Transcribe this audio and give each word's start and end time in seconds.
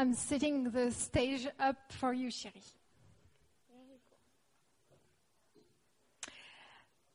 I'm 0.00 0.14
setting 0.14 0.70
the 0.70 0.92
stage 0.92 1.48
up 1.58 1.76
for 1.90 2.12
you, 2.12 2.28
Chérie. 2.28 2.72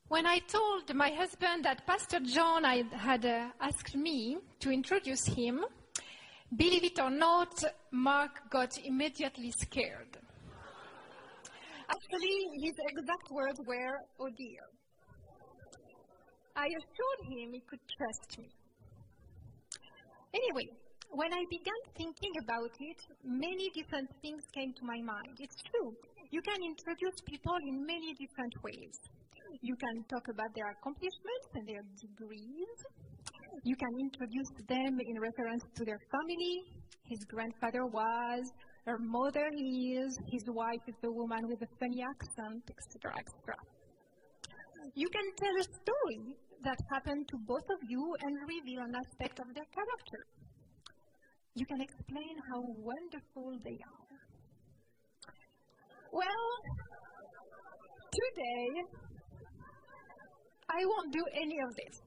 When 0.09 0.25
I 0.25 0.39
told 0.39 0.93
my 0.93 1.09
husband 1.11 1.63
that 1.63 1.87
Pastor 1.87 2.19
John 2.19 2.65
had 2.65 3.25
uh, 3.25 3.51
asked 3.61 3.95
me 3.95 4.37
to 4.59 4.69
introduce 4.69 5.25
him, 5.27 5.63
believe 6.53 6.83
it 6.83 6.99
or 6.99 7.09
not, 7.09 7.63
Mark 7.91 8.49
got 8.49 8.77
immediately 8.83 9.51
scared. 9.51 10.17
Actually, 11.89 12.49
his 12.61 12.75
exact 12.89 13.31
words 13.31 13.61
were, 13.65 13.99
oh 14.19 14.29
dear. 14.37 14.63
I 16.53 16.65
assured 16.67 17.29
him 17.29 17.53
he 17.53 17.61
could 17.61 17.79
trust 17.97 18.37
me. 18.39 18.49
Anyway, 20.33 20.67
when 21.13 21.31
I 21.31 21.43
began 21.49 21.81
thinking 21.93 22.33
about 22.41 22.73
it, 22.73 22.99
many 23.23 23.69
different 23.77 24.09
things 24.21 24.41
came 24.53 24.73
to 24.73 24.83
my 24.83 24.97
mind. 25.05 25.37
It's 25.37 25.61
true. 25.69 25.93
You 26.31 26.41
can 26.41 26.57
introduce 26.65 27.21
people 27.29 27.53
in 27.69 27.85
many 27.85 28.17
different 28.17 28.53
ways. 28.65 28.97
You 29.61 29.75
can 29.77 29.95
talk 30.09 30.25
about 30.33 30.49
their 30.57 30.73
accomplishments 30.73 31.47
and 31.53 31.69
their 31.69 31.85
degrees. 32.01 32.77
You 33.61 33.75
can 33.77 33.93
introduce 34.01 34.51
them 34.65 34.97
in 34.97 35.15
reference 35.21 35.63
to 35.77 35.85
their 35.85 36.01
family. 36.09 36.55
His 37.05 37.21
grandfather 37.29 37.85
was, 37.85 38.41
her 38.89 38.97
mother 38.97 39.45
is, 39.53 40.17
his 40.33 40.45
wife 40.49 40.81
is 40.89 40.97
the 41.05 41.13
woman 41.13 41.45
with 41.45 41.59
the 41.61 41.69
funny 41.77 42.01
accent, 42.01 42.65
etc., 42.73 43.13
etc. 43.21 43.53
You 44.97 45.07
can 45.13 45.27
tell 45.37 45.55
a 45.61 45.65
story 45.77 46.41
that 46.65 46.79
happened 46.89 47.29
to 47.29 47.37
both 47.45 47.67
of 47.69 47.79
you 47.87 48.01
and 48.01 48.33
reveal 48.49 48.81
an 48.81 48.95
aspect 48.97 49.37
of 49.39 49.53
their 49.53 49.69
character. 49.69 50.42
You 51.55 51.65
can 51.67 51.81
explain 51.81 52.35
how 52.49 52.61
wonderful 52.61 53.59
they 53.63 53.77
are. 53.77 54.17
Well, 56.11 56.45
today 58.11 58.83
I 60.69 60.85
won't 60.85 61.13
do 61.13 61.23
any 61.35 61.59
of 61.59 61.75
this, 61.75 62.01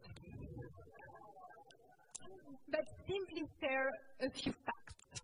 but 2.71 2.81
simply 3.07 3.43
share 3.61 3.91
a 4.21 4.31
few 4.31 4.53
facts. 4.53 5.23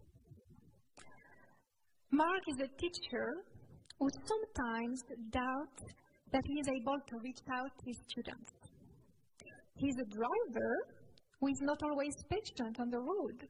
Mark 2.12 2.43
is 2.48 2.61
a 2.61 2.69
teacher 2.78 3.43
who 3.98 4.09
sometimes 4.27 5.03
doubts 5.31 5.83
that 6.31 6.43
he 6.47 6.61
is 6.61 6.69
able 6.69 6.98
to 7.09 7.19
reach 7.25 7.43
out 7.53 7.70
to 7.78 7.84
his 7.87 7.98
students. 8.09 8.53
He's 9.77 9.97
a 9.97 10.05
driver 10.15 10.75
who 11.41 11.48
is 11.48 11.61
not 11.62 11.83
always 11.83 12.15
patient 12.31 12.78
on 12.78 12.91
the 12.91 13.00
road. 13.00 13.48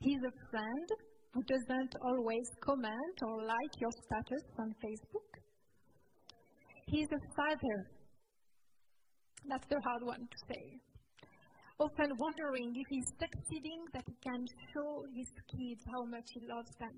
He's 0.00 0.22
a 0.22 0.50
friend 0.50 0.88
who 1.34 1.42
doesn't 1.42 1.94
always 2.02 2.48
comment 2.64 3.16
or 3.22 3.42
like 3.44 3.80
your 3.80 3.90
status 3.92 4.44
on 4.58 4.74
Facebook. 4.82 5.30
He's 6.86 7.08
a 7.12 7.20
father 7.36 7.98
that's 9.46 9.66
the 9.68 9.80
hard 9.84 10.02
one 10.02 10.20
to 10.20 10.38
say. 10.48 10.64
Often 11.78 12.10
wondering 12.18 12.74
if 12.74 12.86
he's 12.90 13.08
succeeding 13.18 13.80
that 13.94 14.04
he 14.06 14.16
can 14.22 14.44
show 14.74 15.04
his 15.14 15.30
kids 15.46 15.82
how 15.86 16.04
much 16.04 16.26
he 16.34 16.40
loves 16.48 16.74
them. 16.80 16.96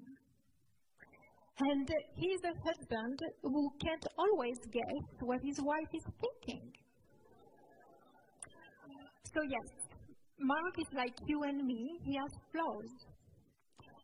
And 1.61 1.89
he's 2.17 2.41
a 2.45 2.55
husband 2.65 3.21
who 3.43 3.71
can't 3.85 4.07
always 4.17 4.57
guess 4.73 5.05
what 5.21 5.41
his 5.45 5.61
wife 5.61 5.93
is 5.93 6.07
thinking. 6.17 6.73
So, 9.35 9.43
yes, 9.45 9.80
Mark 10.43 10.79
is 10.79 10.87
like 10.97 11.15
you 11.27 11.43
and 11.43 11.67
me, 11.67 12.01
he 12.03 12.17
has 12.17 12.33
flaws. 12.51 12.89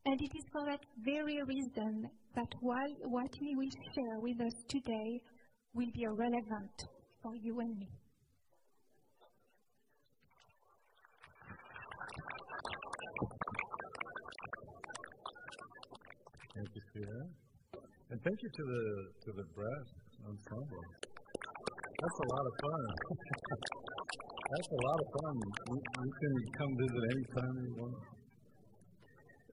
And 0.04 0.20
it 0.20 0.32
is 0.36 0.44
for 0.52 0.66
that 0.66 0.80
very 1.02 1.40
reason 1.42 2.08
that 2.34 2.52
while 2.60 2.94
what 3.08 3.30
he 3.40 3.56
will 3.56 3.72
share 3.94 4.20
with 4.20 4.40
us 4.40 4.52
today 4.68 5.20
will 5.74 5.90
be 5.94 6.06
relevant 6.06 6.76
for 7.22 7.34
you 7.42 7.58
and 7.60 7.78
me. 7.78 7.88
Thank 16.54 16.68
you, 16.74 16.82
Sierra. 16.92 17.24
And 18.10 18.20
thank 18.22 18.38
you 18.42 18.48
to 18.48 18.62
the 18.62 18.82
to 19.24 19.30
the 19.36 19.44
brass 19.56 19.88
ensemble. 20.28 20.84
That's 22.00 22.18
a 22.20 22.28
lot 22.34 22.44
of 22.46 22.54
fun. 22.62 23.72
That's 24.48 24.68
a 24.68 24.86
lot 24.86 25.00
of 25.00 25.06
fun. 25.20 25.40
You, 25.70 25.82
you 26.04 26.12
can 26.20 26.34
come 26.56 26.76
visit 26.76 27.02
anytime 27.10 27.66
you 27.66 27.74
want. 27.82 27.94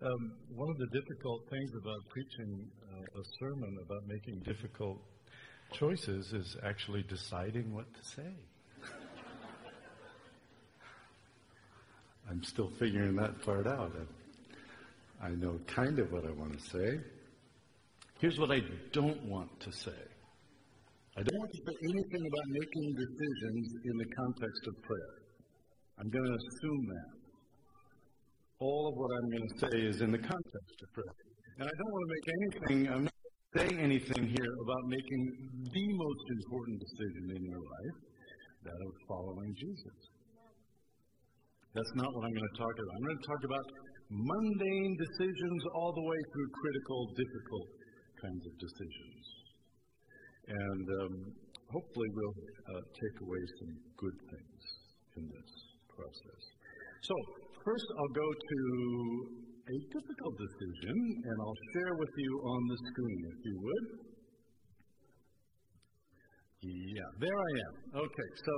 Um, 0.06 0.34
one 0.56 0.70
of 0.70 0.78
the 0.78 0.86
difficult 0.88 1.50
things 1.50 1.72
about 1.82 1.98
preaching 2.10 2.68
uh, 2.94 3.20
a 3.20 3.24
sermon 3.40 3.80
about 3.82 4.06
making 4.08 4.42
difficult 4.42 5.00
choices 5.72 6.32
is 6.34 6.56
actually 6.64 7.04
deciding 7.04 7.74
what 7.74 7.92
to 7.92 8.04
say. 8.04 8.30
I'm 12.30 12.44
still 12.44 12.70
figuring 12.78 13.16
that 13.16 13.42
part 13.44 13.66
out. 13.66 13.94
I 15.24 15.30
know 15.30 15.60
kind 15.66 15.98
of 15.98 16.12
what 16.12 16.26
I 16.26 16.32
want 16.32 16.60
to 16.60 16.70
say. 16.70 17.00
Here's 18.20 18.38
what 18.38 18.52
I 18.52 18.60
don't 18.92 19.24
want 19.24 19.60
to 19.62 19.72
say. 19.72 20.13
I 21.14 21.22
don't 21.22 21.38
want 21.38 21.54
to 21.54 21.62
say 21.62 21.78
anything 21.94 22.24
about 22.26 22.48
making 22.58 22.88
decisions 22.98 23.68
in 23.86 23.96
the 24.02 24.10
context 24.18 24.64
of 24.66 24.74
prayer. 24.82 25.14
I'm 26.02 26.10
going 26.10 26.26
to 26.26 26.38
assume 26.42 26.84
that. 26.90 27.10
All 28.66 28.90
of 28.90 28.94
what 28.98 29.12
I'm 29.14 29.28
going 29.30 29.46
to 29.46 29.58
say 29.62 29.76
is 29.94 30.02
in 30.02 30.10
the 30.10 30.24
context 30.26 30.78
of 30.82 30.90
prayer. 30.98 31.16
And 31.62 31.66
I 31.70 31.74
don't 31.78 31.92
want 31.94 32.04
to 32.04 32.12
make 32.18 32.28
anything, 32.34 32.80
I'm 32.90 33.06
not 33.06 33.20
saying 33.54 33.78
anything 33.78 34.26
here 34.26 34.54
about 34.66 34.84
making 34.90 35.24
the 35.70 35.86
most 35.94 36.26
important 36.42 36.82
decision 36.82 37.26
in 37.38 37.42
your 37.46 37.62
life, 37.62 37.98
that 38.66 38.80
of 38.82 38.94
following 39.06 39.54
Jesus. 39.54 39.98
That's 41.78 41.94
not 41.94 42.10
what 42.10 42.26
I'm 42.26 42.34
going 42.34 42.52
to 42.58 42.58
talk 42.58 42.74
about. 42.74 42.94
I'm 42.98 43.06
going 43.06 43.22
to 43.22 43.28
talk 43.30 43.44
about 43.54 43.66
mundane 44.10 44.94
decisions 44.98 45.62
all 45.78 45.94
the 45.94 46.06
way 46.10 46.20
through 46.34 46.50
critical, 46.58 47.00
difficult 47.22 47.68
kinds 48.18 48.44
of 48.50 48.54
decisions. 48.58 49.33
And 50.54 50.86
um, 51.02 51.14
hopefully 51.74 52.10
we'll 52.14 52.38
uh, 52.70 52.84
take 52.94 53.18
away 53.26 53.44
some 53.58 53.74
good 53.98 54.18
things 54.30 54.62
in 55.18 55.26
this 55.34 55.52
process. 55.90 56.42
So, 57.02 57.16
first 57.66 57.88
I'll 57.98 58.16
go 58.16 58.30
to 58.30 58.62
a 59.64 59.78
difficult 59.96 60.36
decision, 60.38 60.96
and 61.24 61.36
I'll 61.40 61.62
share 61.74 61.94
with 61.96 62.14
you 62.18 62.32
on 62.44 62.62
the 62.68 62.78
screen, 62.92 63.20
if 63.32 63.40
you 63.48 63.56
would. 63.64 63.86
Yeah, 66.64 67.10
there 67.20 67.40
I 67.40 67.52
am. 67.68 67.74
Okay, 68.08 68.30
so 68.40 68.54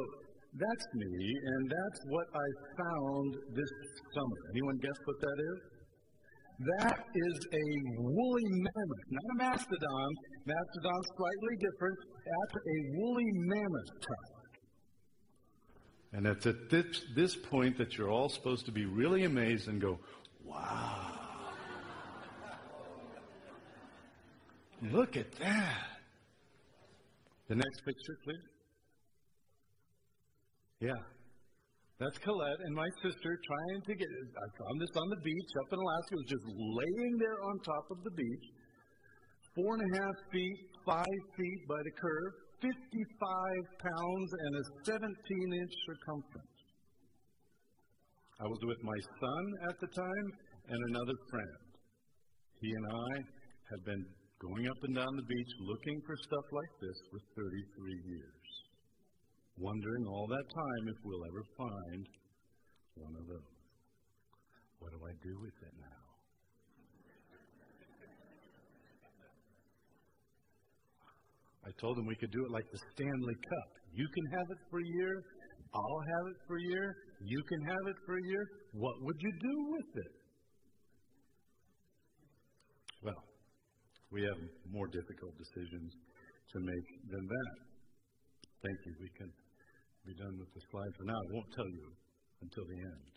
that's 0.56 0.86
me, 0.94 1.14
and 1.42 1.62
that's 1.70 2.02
what 2.10 2.28
I 2.32 2.48
found 2.78 3.30
this 3.54 3.72
summer. 4.14 4.40
Anyone 4.54 4.78
guess 4.82 5.00
what 5.06 5.20
that 5.22 5.38
is? 5.42 5.60
That 6.80 7.00
is 7.02 7.38
a 7.52 7.68
woolly 8.00 8.48
mammoth, 8.64 9.06
not 9.12 9.28
a 9.28 9.38
mastodon. 9.44 10.10
Mastodon's 10.46 11.08
slightly 11.18 11.56
different. 11.60 11.98
That's 12.26 12.56
a 12.56 12.78
woolly 12.98 13.30
mammoth 13.34 13.90
tusk. 14.00 14.36
And 16.14 16.28
it's 16.28 16.46
at 16.46 16.70
this, 16.70 17.04
this 17.16 17.36
point 17.36 17.78
that 17.78 17.98
you're 17.98 18.10
all 18.10 18.30
supposed 18.30 18.66
to 18.68 18.72
be 18.72 18.86
really 18.86 19.26
amazed 19.26 19.68
and 19.68 19.82
go, 19.82 20.00
wow. 20.44 21.12
Look 24.82 25.18
at 25.18 25.32
that. 25.40 25.88
The 27.48 27.56
next 27.56 27.80
picture, 27.86 28.18
please. 28.24 28.46
Yeah. 30.82 31.02
That's 32.00 32.18
Colette 32.20 32.60
and 32.66 32.76
my 32.76 32.88
sister 33.02 33.40
trying 33.40 33.82
to 33.88 33.96
get. 33.96 34.08
I 34.08 34.48
found 34.60 34.82
this 34.82 34.96
on 34.96 35.10
the 35.10 35.22
beach 35.24 35.52
up 35.64 35.74
in 35.74 35.80
Alaska. 35.80 36.12
It 36.12 36.20
was 36.20 36.32
just 36.32 36.46
laying 36.46 37.18
there 37.18 37.40
on 37.44 37.60
top 37.60 37.86
of 37.92 38.04
the 38.04 38.12
beach. 38.12 38.46
Four 39.56 39.80
and 39.80 39.84
a 39.88 39.92
half 40.04 40.18
feet, 40.32 40.60
five 40.86 41.20
feet 41.40 41.62
by 41.68 41.80
the 41.80 41.96
curve, 41.96 42.34
55 42.60 42.72
pounds, 43.80 44.30
and 44.36 44.52
a 44.56 44.64
17 45.00 45.08
inch 45.08 45.74
circumference. 45.88 46.60
I 48.36 48.46
was 48.52 48.60
with 48.68 48.82
my 48.84 49.00
son 49.00 49.44
at 49.72 49.76
the 49.80 49.92
time 49.96 50.28
and 50.68 50.80
another 50.92 51.18
friend. 51.32 51.60
He 52.60 52.68
and 52.68 52.88
I 52.92 53.12
had 53.72 53.82
been 53.88 54.04
going 54.44 54.68
up 54.68 54.80
and 54.84 54.96
down 54.96 55.14
the 55.16 55.30
beach 55.32 55.54
looking 55.64 55.98
for 56.04 56.16
stuff 56.20 56.48
like 56.52 56.74
this 56.84 56.98
for 57.10 57.20
33 57.40 58.12
years 58.12 58.46
wondering 59.58 60.06
all 60.08 60.28
that 60.28 60.48
time 60.52 60.84
if 60.92 61.00
we'll 61.04 61.26
ever 61.32 61.44
find 61.58 62.04
one 62.96 63.16
of 63.16 63.26
those. 63.28 63.56
What 64.80 64.92
do 64.92 65.00
I 65.00 65.14
do 65.24 65.34
with 65.40 65.56
it 65.64 65.76
now? 65.80 66.05
I 71.66 71.72
told 71.82 71.98
them 71.98 72.06
we 72.06 72.16
could 72.16 72.32
do 72.32 72.46
it 72.46 72.52
like 72.52 72.70
the 72.72 72.78
Stanley 72.94 73.34
Cup. 73.34 73.70
You 73.94 74.06
can 74.06 74.26
have 74.38 74.48
it 74.54 74.62
for 74.70 74.80
a 74.80 74.90
year. 75.02 75.14
I'll 75.74 76.06
have 76.14 76.26
it 76.30 76.38
for 76.46 76.56
a 76.58 76.66
year. 76.70 76.96
You 77.26 77.42
can 77.50 77.62
have 77.66 77.86
it 77.90 77.98
for 78.06 78.14
a 78.14 78.26
year. 78.30 78.44
What 78.74 78.96
would 79.02 79.18
you 79.20 79.32
do 79.34 79.56
with 79.74 79.92
it? 80.06 80.14
Well, 83.02 83.22
we 84.12 84.22
have 84.22 84.40
more 84.70 84.88
difficult 84.88 85.34
decisions 85.42 85.90
to 86.54 86.58
make 86.62 86.88
than 87.10 87.26
that. 87.26 87.56
Thank 88.62 88.80
you. 88.86 88.94
We 89.02 89.10
can 89.18 89.30
be 90.06 90.14
done 90.22 90.38
with 90.38 90.54
the 90.54 90.62
slide 90.70 90.94
for 90.98 91.06
now. 91.10 91.18
I 91.18 91.28
won't 91.34 91.52
tell 91.58 91.70
you 91.70 91.90
until 92.42 92.66
the 92.70 92.78
end. 92.78 93.15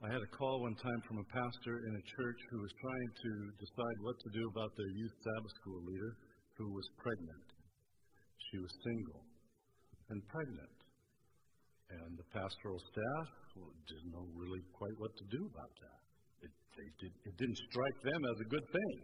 I 0.00 0.08
had 0.08 0.24
a 0.24 0.32
call 0.32 0.64
one 0.64 0.72
time 0.80 1.00
from 1.04 1.20
a 1.20 1.28
pastor 1.28 1.84
in 1.84 1.92
a 1.92 2.04
church 2.16 2.40
who 2.48 2.64
was 2.64 2.72
trying 2.80 3.10
to 3.20 3.32
decide 3.60 3.98
what 4.00 4.16
to 4.16 4.28
do 4.32 4.48
about 4.48 4.72
their 4.72 4.92
youth 4.96 5.12
Sabbath 5.20 5.52
school 5.60 5.84
leader 5.84 6.16
who 6.56 6.72
was 6.72 6.88
pregnant. 6.96 7.46
She 8.48 8.64
was 8.64 8.72
single 8.80 9.20
and 10.08 10.24
pregnant. 10.32 10.76
And 11.92 12.16
the 12.16 12.24
pastoral 12.32 12.80
staff 12.80 13.28
didn't 13.92 14.08
know 14.16 14.24
really 14.40 14.64
quite 14.72 14.96
what 14.96 15.12
to 15.20 15.24
do 15.28 15.44
about 15.52 15.74
that. 15.84 16.00
It, 16.48 16.52
did, 16.96 17.12
it 17.28 17.34
didn't 17.36 17.60
strike 17.68 17.98
them 18.00 18.20
as 18.24 18.38
a 18.40 18.48
good 18.48 18.66
thing. 18.72 18.96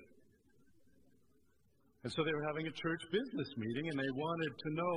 And 2.09 2.11
so 2.17 2.25
they 2.25 2.33
were 2.33 2.47
having 2.49 2.73
a 2.73 2.75
church 2.79 3.03
business 3.13 3.51
meeting 3.61 3.85
and 3.93 3.97
they 4.01 4.13
wanted 4.17 4.53
to 4.65 4.69
know 4.73 4.97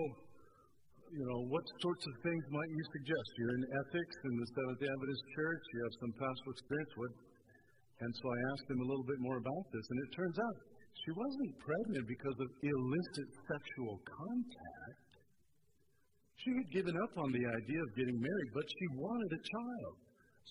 you 1.10 1.26
know, 1.26 1.42
what 1.50 1.66
sorts 1.82 2.04
of 2.06 2.14
things 2.22 2.44
might 2.54 2.72
you 2.72 2.84
suggest? 2.94 3.30
You're 3.42 3.56
in 3.58 3.66
ethics 3.82 4.18
in 4.30 4.34
the 4.38 4.48
Seventh 4.54 4.80
day 4.80 4.90
Adventist 4.90 5.26
Church. 5.34 5.64
You 5.74 5.80
have 5.90 5.96
some 5.98 6.14
pastoral 6.22 6.54
experience. 6.54 6.94
What? 6.98 7.14
And 8.00 8.12
so 8.14 8.26
I 8.30 8.40
asked 8.54 8.68
him 8.70 8.80
a 8.80 8.88
little 8.88 9.08
bit 9.10 9.20
more 9.20 9.38
about 9.42 9.66
this, 9.74 9.86
and 9.90 9.98
it 10.06 10.10
turns 10.14 10.38
out 10.38 10.56
she 10.94 11.12
wasn't 11.18 11.54
pregnant 11.60 12.06
because 12.06 12.38
of 12.40 12.50
illicit 12.62 13.30
sexual 13.50 13.96
contact. 14.06 15.10
She 16.40 16.52
had 16.56 16.70
given 16.72 16.96
up 16.96 17.14
on 17.20 17.30
the 17.36 17.44
idea 17.44 17.82
of 17.84 17.98
getting 18.00 18.16
married, 18.16 18.52
but 18.56 18.64
she 18.64 18.86
wanted 18.96 19.32
a 19.34 19.44
child. 19.44 19.96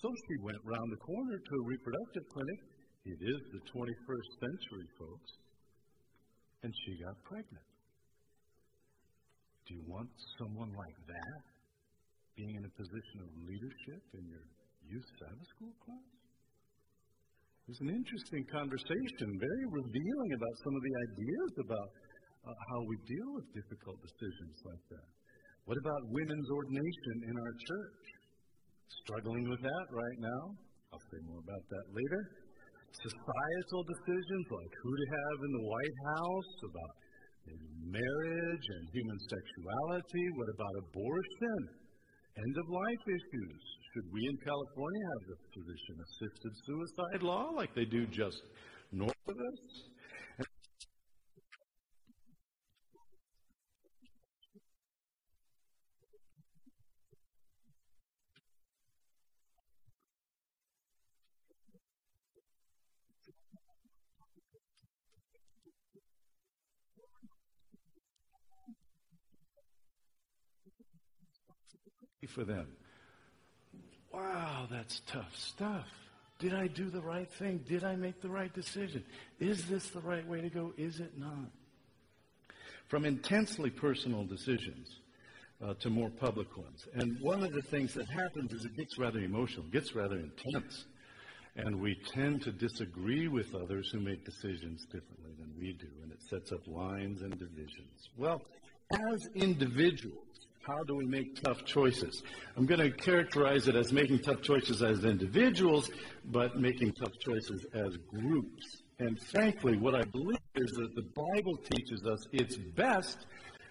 So 0.05 0.07
she 0.13 0.37
went 0.45 0.61
round 0.69 0.89
the 0.93 1.01
corner 1.01 1.37
to 1.41 1.55
a 1.57 1.69
reproductive 1.71 2.27
clinic. 2.29 2.61
It 3.09 3.21
is 3.25 3.41
the 3.57 3.63
21st 3.73 4.31
century, 4.37 4.89
folks. 5.01 5.31
And 6.61 6.73
she 6.85 7.01
got 7.01 7.17
pregnant. 7.25 7.78
Do 9.69 9.77
you 9.77 9.85
want 9.85 10.09
someone 10.41 10.73
like 10.73 10.99
that 11.13 11.41
being 12.41 12.57
in 12.57 12.65
a 12.65 12.73
position 12.73 13.19
of 13.21 13.29
leadership 13.45 14.01
in 14.17 14.25
your 14.25 14.47
youth 14.89 15.09
Sabbath 15.21 15.45
school 15.53 15.77
class? 15.85 16.09
It's 17.69 17.85
an 17.85 17.93
interesting 17.93 18.49
conversation, 18.49 19.29
very 19.37 19.67
revealing 19.69 20.31
about 20.41 20.55
some 20.65 20.73
of 20.73 20.83
the 20.89 20.95
ideas 21.13 21.51
about 21.69 21.89
uh, 22.49 22.57
how 22.57 22.81
we 22.89 22.97
deal 23.13 23.29
with 23.37 23.45
difficult 23.53 24.01
decisions 24.01 24.57
like 24.65 24.85
that. 24.89 25.09
What 25.69 25.77
about 25.77 26.17
women's 26.17 26.49
ordination 26.49 27.29
in 27.29 27.35
our 27.37 27.55
church? 27.69 28.05
Struggling 29.05 29.53
with 29.53 29.61
that 29.61 29.87
right 29.93 30.19
now? 30.25 30.43
I'll 30.97 31.07
say 31.13 31.21
more 31.29 31.45
about 31.45 31.65
that 31.69 31.87
later. 31.93 32.23
Societal 32.89 33.83
decisions 33.85 34.45
like 34.49 34.73
who 34.81 34.93
to 34.97 35.07
have 35.13 35.37
in 35.45 35.53
the 35.61 35.65
White 35.69 35.99
House, 36.17 36.53
about 36.73 36.93
marriage 37.91 38.67
and 38.69 38.83
human 38.93 39.19
sexuality? 39.19 40.25
What 40.37 40.49
about 40.53 40.75
abortion? 40.89 41.59
End 42.37 42.57
of 42.57 42.67
life 42.69 43.05
issues. 43.09 43.61
Should 43.95 44.09
we 44.13 44.23
in 44.23 44.37
California 44.45 45.05
have 45.11 45.25
the 45.33 45.39
physician 45.57 45.97
assisted 45.99 46.53
suicide 46.69 47.23
law 47.23 47.51
like 47.57 47.75
they 47.75 47.89
do 47.89 48.07
just 48.07 48.41
north 48.93 49.27
of 49.29 49.37
us? 49.37 49.61
For 72.39 72.45
them. 72.45 72.69
Wow, 74.13 74.69
that's 74.71 75.03
tough 75.09 75.37
stuff. 75.37 75.87
Did 76.39 76.55
I 76.55 76.69
do 76.69 76.89
the 76.89 77.01
right 77.01 77.29
thing? 77.33 77.65
Did 77.69 77.83
I 77.83 77.97
make 77.97 78.23
the 78.23 78.29
right 78.29 78.53
decision? 78.55 79.03
Is 79.41 79.67
this 79.67 79.89
the 79.89 80.01
right 80.01 80.27
way 80.29 80.41
to 80.41 80.49
go? 80.49 80.73
Is 80.79 81.01
it 81.01 81.19
not? 81.19 81.51
From 82.87 83.05
intensely 83.05 83.71
personal 83.71 84.25
decisions 84.25 85.01
uh, 85.61 85.75
to 85.81 85.91
more 85.91 86.11
public 86.11 86.57
ones. 86.57 86.87
And 86.95 87.19
one 87.21 87.43
of 87.43 87.53
the 87.53 87.63
things 87.63 87.93
that 87.95 88.09
happens 88.09 88.53
is 88.53 88.65
it 88.65 88.77
gets 88.77 88.99
rather 88.99 89.19
emotional, 89.19 89.67
gets 89.73 89.97
rather 89.97 90.21
intense. 90.21 90.85
And 91.57 91.81
we 91.81 91.97
tend 92.15 92.43
to 92.43 92.53
disagree 92.53 93.27
with 93.27 93.53
others 93.57 93.91
who 93.91 93.99
make 93.99 94.25
decisions 94.25 94.85
differently 94.85 95.33
than 95.41 95.53
we 95.59 95.73
do, 95.73 95.89
and 96.05 96.13
it 96.13 96.23
sets 96.31 96.53
up 96.53 96.61
lines 96.69 97.23
and 97.23 97.37
divisions. 97.37 98.11
Well, 98.17 98.41
as 98.93 99.27
individuals, 99.35 100.47
how 100.69 100.83
do 100.85 100.95
we 100.95 101.07
make 101.07 101.41
tough 101.43 101.65
choices? 101.65 102.23
I'm 102.57 102.67
going 102.67 102.81
to 102.81 102.91
characterize 102.91 103.69
it 103.69 103.75
as 103.75 103.91
making 103.91 104.19
tough 104.19 104.43
choices 104.43 104.83
as 104.83 105.03
individuals, 105.03 105.91
but 106.27 106.61
making 106.61 106.93
tough 106.93 107.19
choices 107.19 107.65
as 107.73 107.97
groups. 107.97 108.83
And 108.99 109.19
frankly, 109.19 109.79
what 109.79 109.95
I 109.95 110.03
believe 110.05 110.39
is 110.57 110.73
that 110.73 110.95
the 110.95 111.03
Bible 111.03 111.57
teaches 111.57 112.05
us 112.05 112.27
it's 112.33 112.57
best 112.57 113.25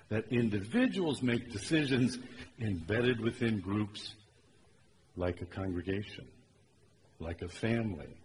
that 0.10 0.26
individuals 0.32 1.22
make 1.22 1.52
decisions 1.52 2.18
embedded 2.60 3.20
within 3.20 3.60
groups 3.60 4.16
like 5.16 5.42
a 5.42 5.46
congregation, 5.46 6.26
like 7.20 7.44
a 7.44 7.50
family, 7.50 8.18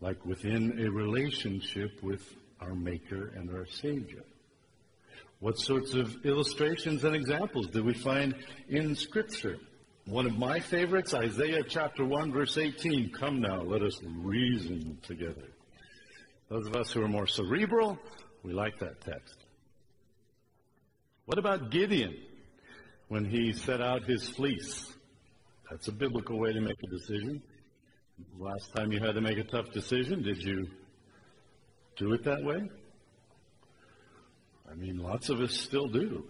like 0.00 0.24
within 0.26 0.84
a 0.84 0.90
relationship 0.90 2.02
with 2.02 2.34
our 2.60 2.74
Maker 2.74 3.32
and 3.36 3.50
our 3.50 3.66
Savior. 3.66 4.24
What 5.42 5.58
sorts 5.58 5.92
of 5.94 6.24
illustrations 6.24 7.02
and 7.02 7.16
examples 7.16 7.66
do 7.66 7.82
we 7.82 7.94
find 7.94 8.32
in 8.68 8.94
Scripture? 8.94 9.58
One 10.06 10.24
of 10.24 10.38
my 10.38 10.60
favorites, 10.60 11.14
Isaiah 11.14 11.64
chapter 11.68 12.04
1, 12.04 12.30
verse 12.30 12.56
18. 12.56 13.10
Come 13.10 13.40
now, 13.40 13.60
let 13.60 13.82
us 13.82 14.00
reason 14.04 14.98
together. 15.02 15.48
Those 16.48 16.68
of 16.68 16.76
us 16.76 16.92
who 16.92 17.02
are 17.02 17.08
more 17.08 17.26
cerebral, 17.26 17.98
we 18.44 18.52
like 18.52 18.78
that 18.78 19.00
text. 19.00 19.34
What 21.24 21.38
about 21.38 21.72
Gideon 21.72 22.14
when 23.08 23.24
he 23.24 23.52
set 23.52 23.80
out 23.80 24.04
his 24.04 24.28
fleece? 24.28 24.92
That's 25.68 25.88
a 25.88 25.92
biblical 25.92 26.38
way 26.38 26.52
to 26.52 26.60
make 26.60 26.80
a 26.84 26.86
decision. 26.86 27.42
Last 28.38 28.72
time 28.76 28.92
you 28.92 29.00
had 29.00 29.16
to 29.16 29.20
make 29.20 29.38
a 29.38 29.44
tough 29.44 29.72
decision, 29.72 30.22
did 30.22 30.40
you 30.40 30.68
do 31.96 32.12
it 32.12 32.22
that 32.22 32.44
way? 32.44 32.70
I 34.72 34.74
mean, 34.74 34.98
lots 34.98 35.28
of 35.28 35.40
us 35.40 35.52
still 35.52 35.86
do. 35.86 36.24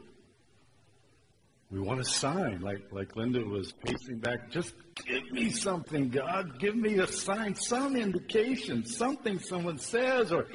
We 1.70 1.80
want 1.80 2.00
a 2.00 2.04
sign, 2.04 2.60
like, 2.60 2.90
like 2.90 3.14
Linda 3.14 3.40
was 3.40 3.72
pacing 3.72 4.18
back. 4.18 4.50
Just 4.50 4.74
give 5.06 5.30
me 5.30 5.50
something, 5.50 6.10
God. 6.10 6.58
Give 6.58 6.74
me 6.74 6.98
a 6.98 7.06
sign, 7.06 7.54
some 7.54 7.96
indication, 7.96 8.84
something 8.84 9.38
someone 9.38 9.78
says, 9.78 10.32
or 10.32 10.48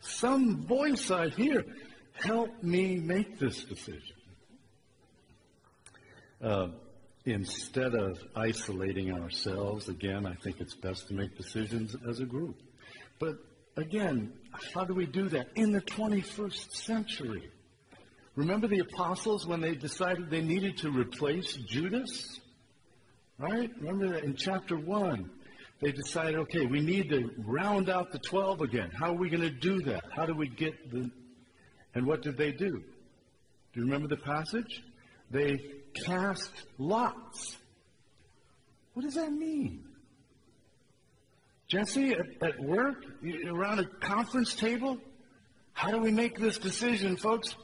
some 0.00 0.66
voice 0.66 1.10
I 1.10 1.30
hear. 1.30 1.64
Help 2.12 2.62
me 2.62 2.96
make 2.96 3.38
this 3.38 3.64
decision. 3.64 4.16
Uh, 6.42 6.68
instead 7.24 7.94
of 7.94 8.18
isolating 8.36 9.12
ourselves, 9.12 9.88
again, 9.88 10.26
I 10.26 10.34
think 10.34 10.60
it's 10.60 10.74
best 10.74 11.08
to 11.08 11.14
make 11.14 11.36
decisions 11.36 11.96
as 12.08 12.20
a 12.20 12.26
group. 12.26 12.60
But 13.18 13.38
Again, 13.76 14.32
how 14.74 14.84
do 14.84 14.94
we 14.94 15.06
do 15.06 15.28
that? 15.28 15.48
In 15.54 15.72
the 15.72 15.80
21st 15.80 16.72
century. 16.72 17.50
Remember 18.36 18.68
the 18.68 18.80
apostles 18.80 19.46
when 19.46 19.60
they 19.60 19.74
decided 19.74 20.30
they 20.30 20.42
needed 20.42 20.78
to 20.78 20.90
replace 20.90 21.54
Judas? 21.54 22.40
Right? 23.38 23.70
Remember 23.80 24.08
that 24.08 24.24
in 24.24 24.34
chapter 24.36 24.76
1. 24.76 25.30
They 25.80 25.92
decided, 25.92 26.36
okay, 26.36 26.66
we 26.66 26.80
need 26.80 27.08
to 27.08 27.30
round 27.38 27.88
out 27.88 28.12
the 28.12 28.18
12 28.18 28.60
again. 28.60 28.90
How 28.90 29.10
are 29.10 29.18
we 29.18 29.30
going 29.30 29.42
to 29.42 29.50
do 29.50 29.80
that? 29.82 30.04
How 30.14 30.26
do 30.26 30.34
we 30.34 30.48
get 30.48 30.90
the. 30.90 31.10
And 31.94 32.06
what 32.06 32.22
did 32.22 32.36
they 32.36 32.52
do? 32.52 32.70
Do 33.72 33.80
you 33.80 33.84
remember 33.84 34.08
the 34.08 34.20
passage? 34.22 34.82
They 35.30 35.58
cast 35.94 36.52
lots. 36.78 37.56
What 38.94 39.04
does 39.04 39.14
that 39.14 39.32
mean? 39.32 39.84
Jesse, 41.70 42.14
at, 42.14 42.26
at 42.42 42.60
work, 42.60 43.04
around 43.46 43.78
a 43.78 43.84
conference 43.84 44.56
table, 44.56 44.98
how 45.72 45.92
do 45.92 45.98
we 45.98 46.10
make 46.10 46.36
this 46.36 46.58
decision, 46.58 47.16
folks? 47.16 47.54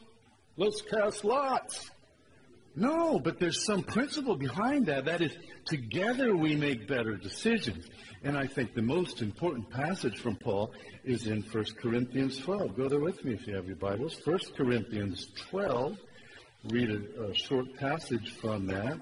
Let's 0.56 0.80
cast 0.80 1.24
lots. 1.24 1.90
No, 2.76 3.18
but 3.18 3.40
there's 3.40 3.64
some 3.64 3.82
principle 3.82 4.36
behind 4.36 4.86
that. 4.86 5.06
That 5.06 5.22
is, 5.22 5.36
together 5.64 6.36
we 6.36 6.54
make 6.54 6.86
better 6.86 7.16
decisions. 7.16 7.84
And 8.22 8.38
I 8.38 8.46
think 8.46 8.74
the 8.74 8.82
most 8.82 9.22
important 9.22 9.70
passage 9.70 10.18
from 10.20 10.36
Paul 10.36 10.72
is 11.02 11.26
in 11.26 11.42
1 11.42 11.64
Corinthians 11.82 12.38
12. 12.38 12.76
Go 12.76 12.88
there 12.88 13.00
with 13.00 13.24
me 13.24 13.34
if 13.34 13.44
you 13.48 13.56
have 13.56 13.66
your 13.66 13.76
Bibles. 13.76 14.20
1 14.24 14.38
Corinthians 14.56 15.26
12. 15.50 15.98
Read 16.68 16.90
a, 16.90 17.24
a 17.24 17.34
short 17.34 17.74
passage 17.74 18.34
from 18.40 18.68
that 18.68 19.00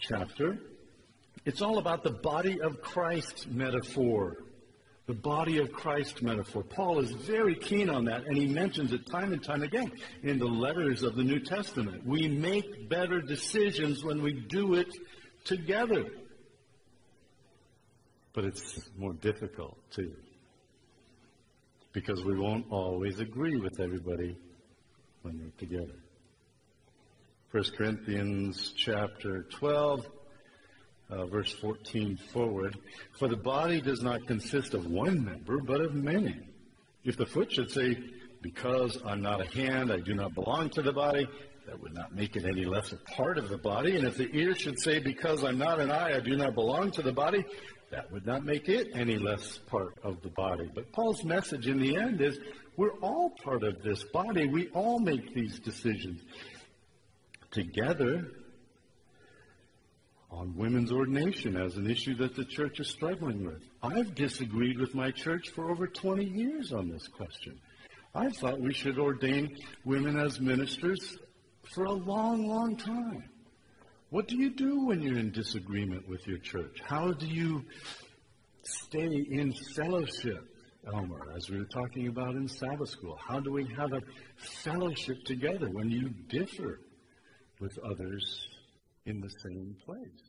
chapter. 0.00 0.58
It's 1.44 1.60
all 1.60 1.76
about 1.76 2.04
the 2.04 2.10
body 2.10 2.60
of 2.62 2.80
Christ 2.80 3.48
metaphor 3.50 4.38
The 5.06 5.14
body 5.14 5.58
of 5.58 5.70
Christ 5.72 6.20
metaphor. 6.20 6.64
Paul 6.64 6.98
is 6.98 7.12
very 7.12 7.54
keen 7.54 7.88
on 7.88 8.04
that, 8.06 8.26
and 8.26 8.36
he 8.36 8.46
mentions 8.48 8.92
it 8.92 9.06
time 9.06 9.32
and 9.32 9.42
time 9.42 9.62
again 9.62 9.92
in 10.24 10.38
the 10.38 10.46
letters 10.46 11.04
of 11.04 11.14
the 11.14 11.22
New 11.22 11.38
Testament. 11.38 12.04
We 12.04 12.26
make 12.26 12.88
better 12.88 13.20
decisions 13.20 14.02
when 14.02 14.20
we 14.20 14.32
do 14.32 14.74
it 14.74 14.92
together. 15.44 16.06
But 18.32 18.46
it's 18.46 18.90
more 18.98 19.12
difficult, 19.12 19.78
too, 19.92 20.12
because 21.92 22.24
we 22.24 22.36
won't 22.36 22.66
always 22.70 23.20
agree 23.20 23.56
with 23.58 23.78
everybody 23.78 24.36
when 25.22 25.38
we're 25.38 25.50
together. 25.56 26.00
1 27.52 27.64
Corinthians 27.78 28.74
chapter 28.76 29.44
12, 29.44 30.04
uh, 31.10 31.26
verse 31.26 31.52
14 31.52 32.16
forward. 32.32 32.76
For 33.18 33.28
the 33.28 33.36
body 33.36 33.80
does 33.80 34.02
not 34.02 34.26
consist 34.26 34.74
of 34.74 34.86
one 34.86 35.24
member, 35.24 35.58
but 35.58 35.80
of 35.80 35.94
many. 35.94 36.38
If 37.04 37.16
the 37.16 37.26
foot 37.26 37.52
should 37.52 37.70
say, 37.70 37.98
Because 38.42 39.00
I'm 39.04 39.22
not 39.22 39.40
a 39.40 39.46
hand, 39.46 39.92
I 39.92 40.00
do 40.00 40.14
not 40.14 40.34
belong 40.34 40.70
to 40.70 40.82
the 40.82 40.92
body, 40.92 41.26
that 41.66 41.80
would 41.80 41.94
not 41.94 42.14
make 42.14 42.36
it 42.36 42.44
any 42.44 42.64
less 42.64 42.92
a 42.92 42.96
part 42.96 43.38
of 43.38 43.48
the 43.48 43.58
body. 43.58 43.96
And 43.96 44.06
if 44.06 44.16
the 44.16 44.28
ear 44.32 44.54
should 44.54 44.78
say, 44.80 44.98
Because 44.98 45.44
I'm 45.44 45.58
not 45.58 45.80
an 45.80 45.90
eye, 45.90 46.16
I 46.16 46.20
do 46.20 46.36
not 46.36 46.54
belong 46.54 46.90
to 46.92 47.02
the 47.02 47.12
body, 47.12 47.44
that 47.90 48.10
would 48.10 48.26
not 48.26 48.44
make 48.44 48.68
it 48.68 48.88
any 48.94 49.16
less 49.16 49.58
part 49.58 49.94
of 50.02 50.20
the 50.22 50.28
body. 50.28 50.68
But 50.74 50.92
Paul's 50.92 51.24
message 51.24 51.68
in 51.68 51.78
the 51.78 51.96
end 51.96 52.20
is 52.20 52.38
we're 52.76 52.98
all 53.00 53.30
part 53.30 53.62
of 53.62 53.82
this 53.82 54.02
body. 54.04 54.46
We 54.46 54.68
all 54.68 54.98
make 54.98 55.34
these 55.34 55.60
decisions 55.60 56.20
together 57.52 58.26
on 60.36 60.54
women's 60.54 60.92
ordination 60.92 61.56
as 61.56 61.76
an 61.76 61.90
issue 61.90 62.14
that 62.14 62.36
the 62.36 62.44
church 62.44 62.78
is 62.78 62.88
struggling 62.88 63.44
with. 63.44 63.62
I've 63.82 64.14
disagreed 64.14 64.78
with 64.78 64.94
my 64.94 65.10
church 65.10 65.48
for 65.54 65.70
over 65.70 65.86
20 65.86 66.24
years 66.24 66.72
on 66.72 66.90
this 66.90 67.08
question. 67.08 67.58
I 68.14 68.28
thought 68.28 68.60
we 68.60 68.74
should 68.74 68.98
ordain 68.98 69.56
women 69.84 70.18
as 70.18 70.38
ministers 70.38 71.18
for 71.74 71.84
a 71.84 71.92
long, 71.92 72.46
long 72.46 72.76
time. 72.76 73.24
What 74.10 74.28
do 74.28 74.36
you 74.36 74.50
do 74.50 74.84
when 74.84 75.00
you're 75.00 75.18
in 75.18 75.32
disagreement 75.32 76.06
with 76.06 76.26
your 76.26 76.38
church? 76.38 76.80
How 76.84 77.12
do 77.12 77.26
you 77.26 77.64
stay 78.62 79.26
in 79.30 79.54
fellowship, 79.74 80.44
Elmer, 80.86 81.32
as 81.34 81.48
we 81.48 81.58
were 81.58 81.64
talking 81.64 82.08
about 82.08 82.34
in 82.34 82.46
Sabbath 82.46 82.90
school? 82.90 83.18
How 83.26 83.40
do 83.40 83.52
we 83.52 83.66
have 83.76 83.92
a 83.94 84.02
fellowship 84.62 85.24
together 85.24 85.68
when 85.70 85.90
you 85.90 86.10
differ 86.28 86.80
with 87.58 87.78
others 87.78 88.46
in 89.06 89.20
the 89.20 89.30
same 89.42 89.76
place. 89.84 90.22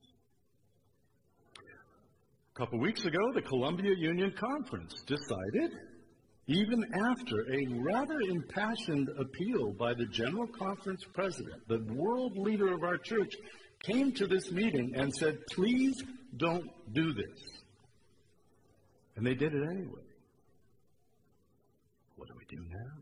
A 2.56 2.60
couple 2.60 2.80
weeks 2.80 3.06
ago, 3.06 3.20
the 3.34 3.42
Columbia 3.42 3.94
Union 3.96 4.32
Conference 4.32 4.94
decided, 5.06 5.78
even 6.48 6.84
after 6.96 7.42
a 7.52 7.68
rather 7.84 8.20
impassioned 8.22 9.10
appeal 9.20 9.74
by 9.74 9.94
the 9.94 10.06
General 10.06 10.48
Conference 10.48 11.04
president, 11.14 11.68
the 11.68 11.84
world 11.94 12.38
leader 12.38 12.74
of 12.74 12.84
our 12.84 12.98
church 12.98 13.34
came 13.84 14.12
to 14.14 14.26
this 14.26 14.52
meeting 14.52 14.94
and 14.96 15.14
said, 15.14 15.38
please 15.52 16.02
don't 16.38 16.68
do 16.94 17.14
this. 17.14 17.40
And 19.16 19.26
they 19.26 19.36
did 19.36 19.54
it 19.54 19.64
anyway. 19.70 20.02
What 22.16 22.28
do 22.28 22.34
we 22.38 22.46
do 22.56 22.64
now? 22.70 22.97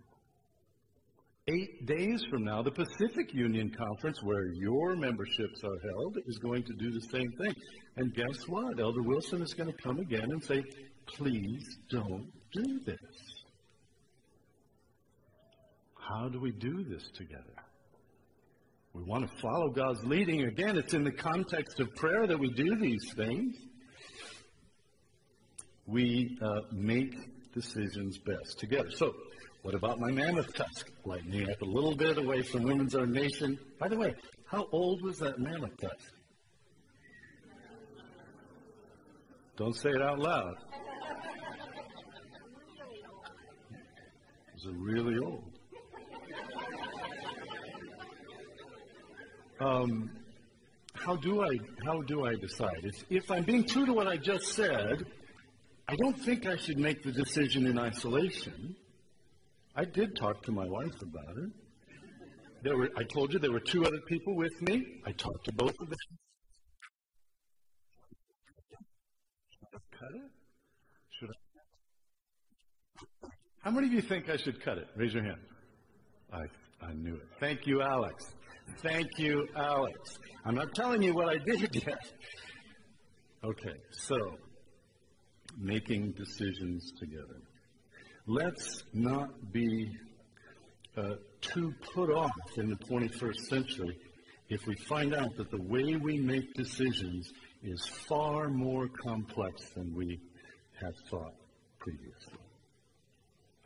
Eight 1.47 1.85
days 1.85 2.23
from 2.27 2.43
now, 2.43 2.63
the 2.63 2.71
Pacific 2.71 3.31
Union 3.31 3.69
Conference, 3.69 4.17
where 4.23 4.47
your 4.53 4.95
memberships 4.95 5.63
are 5.63 5.77
held, 5.91 6.17
is 6.25 6.39
going 6.39 6.63
to 6.63 6.73
do 6.73 6.91
the 6.91 7.01
same 7.01 7.31
thing. 7.33 7.53
And 7.97 8.15
guess 8.15 8.47
what? 8.47 8.79
Elder 8.79 9.03
Wilson 9.03 9.43
is 9.43 9.53
going 9.53 9.71
to 9.71 9.77
come 9.79 9.99
again 9.99 10.31
and 10.31 10.43
say, 10.43 10.63
please 11.05 11.63
don't 11.91 12.31
do 12.51 12.79
this. 12.83 12.97
How 16.09 16.29
do 16.29 16.39
we 16.39 16.51
do 16.51 16.83
this 16.83 17.07
together? 17.15 17.43
We 18.93 19.03
want 19.03 19.29
to 19.29 19.37
follow 19.39 19.69
God's 19.69 20.03
leading. 20.03 20.45
Again, 20.45 20.77
it's 20.79 20.95
in 20.95 21.03
the 21.03 21.11
context 21.11 21.79
of 21.79 21.93
prayer 21.93 22.25
that 22.25 22.39
we 22.39 22.49
do 22.53 22.75
these 22.75 23.13
things. 23.15 23.55
We 25.85 26.39
uh, 26.41 26.61
make 26.71 27.13
decisions 27.53 28.17
best 28.17 28.57
together. 28.57 28.89
So, 28.89 29.13
what 29.65 29.73
about 29.73 29.99
my 29.99 30.11
mammoth 30.11 30.53
tusk? 30.53 30.91
Lightening 31.05 31.49
up 31.49 31.59
a 31.59 31.65
little 31.65 31.95
bit 31.95 32.19
away 32.19 32.43
from 32.43 32.61
women's 32.61 32.93
ordination. 32.93 33.57
By 33.79 33.87
the 33.87 33.97
way, 33.97 34.13
how 34.45 34.67
old 34.71 35.01
was 35.01 35.17
that 35.17 35.39
mammoth 35.39 35.75
tusk? 35.81 36.13
Don't 39.57 39.75
say 39.75 39.89
it 39.89 40.03
out 40.03 40.19
loud. 40.19 40.53
It 44.53 44.71
really 44.71 45.17
old? 45.17 45.51
Um, 49.59 50.11
how 50.93 51.15
do 51.15 51.41
I 51.41 51.57
how 51.83 52.03
do 52.03 52.27
I 52.27 52.35
decide? 52.35 52.81
If, 52.83 53.03
if 53.09 53.31
I'm 53.31 53.43
being 53.43 53.63
true 53.63 53.87
to 53.87 53.93
what 53.93 54.07
I 54.07 54.17
just 54.17 54.45
said, 54.53 55.07
I 55.87 55.95
don't 55.95 56.19
think 56.19 56.45
I 56.45 56.55
should 56.55 56.77
make 56.77 57.01
the 57.01 57.11
decision 57.11 57.65
in 57.65 57.79
isolation. 57.79 58.75
I 59.75 59.83
did 59.83 60.15
talk 60.15 60.41
to 60.43 60.51
my 60.51 60.65
wife 60.65 61.01
about 61.01 61.37
it. 61.37 61.49
There 62.63 62.77
were, 62.77 62.89
I 62.97 63.03
told 63.03 63.33
you 63.33 63.39
there 63.39 63.51
were 63.51 63.59
two 63.59 63.85
other 63.85 63.99
people 64.07 64.35
with 64.35 64.53
me. 64.61 65.01
I 65.05 65.11
talked 65.11 65.45
to 65.45 65.53
both 65.53 65.75
of 65.81 65.89
them. 65.89 65.97
Should 69.51 69.67
I 69.73 69.97
cut 69.99 70.15
it? 70.15 70.31
Should 71.19 71.29
I? 73.23 73.27
How 73.63 73.71
many 73.71 73.87
of 73.87 73.93
you 73.93 74.01
think 74.01 74.29
I 74.29 74.37
should 74.37 74.63
cut 74.63 74.77
it? 74.77 74.87
Raise 74.95 75.13
your 75.13 75.23
hand. 75.23 75.41
I, 76.31 76.43
I 76.85 76.93
knew 76.93 77.15
it. 77.15 77.27
Thank 77.39 77.67
you, 77.67 77.81
Alex. 77.81 78.23
Thank 78.81 79.07
you, 79.17 79.47
Alex. 79.55 80.17
I'm 80.45 80.55
not 80.55 80.73
telling 80.73 81.03
you 81.03 81.13
what 81.13 81.27
I 81.27 81.37
did 81.45 81.75
yet. 81.85 81.99
Okay, 83.43 83.75
so 83.91 84.17
making 85.57 86.13
decisions 86.13 86.91
together. 86.99 87.41
Let's 88.27 88.83
not 88.91 89.53
be 89.53 89.95
uh, 90.97 91.13
too 91.41 91.75
put 91.93 92.09
off 92.09 92.31
in 92.57 92.71
the 92.71 92.75
21st 92.75 93.37
century 93.49 93.99
if 94.49 94.65
we 94.65 94.73
find 94.75 95.13
out 95.13 95.35
that 95.37 95.51
the 95.51 95.61
way 95.61 95.95
we 95.95 96.17
make 96.17 96.51
decisions 96.55 97.31
is 97.61 97.85
far 97.85 98.49
more 98.49 98.87
complex 98.87 99.69
than 99.75 99.93
we 99.93 100.19
have 100.81 100.95
thought 101.11 101.35
previously. 101.77 102.39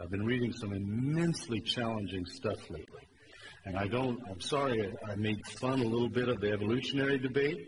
I've 0.02 0.12
been 0.12 0.26
reading 0.26 0.52
some 0.52 0.74
immensely 0.74 1.62
challenging 1.62 2.26
stuff 2.26 2.60
lately. 2.70 3.08
And 3.64 3.78
I 3.78 3.88
don't, 3.88 4.20
I'm 4.30 4.42
sorry, 4.42 4.94
I, 5.08 5.14
I 5.14 5.16
made 5.16 5.40
fun 5.46 5.80
a 5.80 5.86
little 5.86 6.10
bit 6.10 6.28
of 6.28 6.42
the 6.42 6.52
evolutionary 6.52 7.18
debate. 7.18 7.66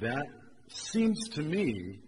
That 0.00 0.26
seems 0.66 1.28
to 1.30 1.42
me 1.42 2.00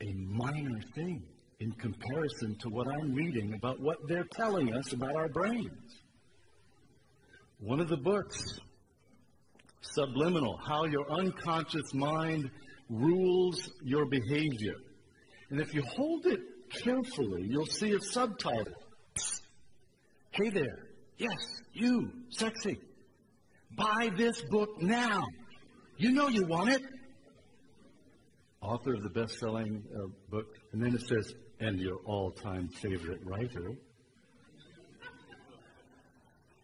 a 0.00 0.12
minor 0.12 0.80
thing 0.96 1.22
in 1.60 1.72
comparison 1.72 2.56
to 2.60 2.68
what 2.68 2.86
I'm 2.88 3.14
reading 3.14 3.54
about 3.54 3.80
what 3.80 3.98
they're 4.08 4.26
telling 4.32 4.74
us 4.74 4.92
about 4.92 5.14
our 5.14 5.28
brains. 5.28 5.70
One 7.60 7.80
of 7.80 7.88
the 7.88 7.96
books, 7.96 8.38
Subliminal 9.80 10.58
How 10.66 10.84
Your 10.84 11.10
Unconscious 11.10 11.94
Mind 11.94 12.50
Rules 12.88 13.70
Your 13.82 14.06
Behavior. 14.06 14.74
And 15.50 15.60
if 15.60 15.72
you 15.74 15.82
hold 15.82 16.26
it 16.26 16.40
carefully, 16.82 17.46
you'll 17.48 17.66
see 17.66 17.92
a 17.92 18.00
subtitle. 18.00 18.74
Hey 20.30 20.50
there. 20.50 20.88
Yes, 21.16 21.36
you, 21.72 22.10
sexy. 22.30 22.76
Buy 23.76 24.10
this 24.16 24.42
book 24.50 24.68
now. 24.80 25.24
You 25.96 26.10
know 26.10 26.28
you 26.28 26.44
want 26.46 26.70
it. 26.70 26.82
Author 28.60 28.94
of 28.94 29.02
the 29.02 29.10
best 29.10 29.38
selling 29.38 29.84
uh, 29.94 30.06
book. 30.30 30.46
And 30.72 30.82
then 30.82 30.94
it 30.94 31.02
says, 31.02 31.32
and 31.64 31.80
your 31.80 31.96
all 32.04 32.30
time 32.30 32.68
favorite 32.68 33.20
writer. 33.24 33.72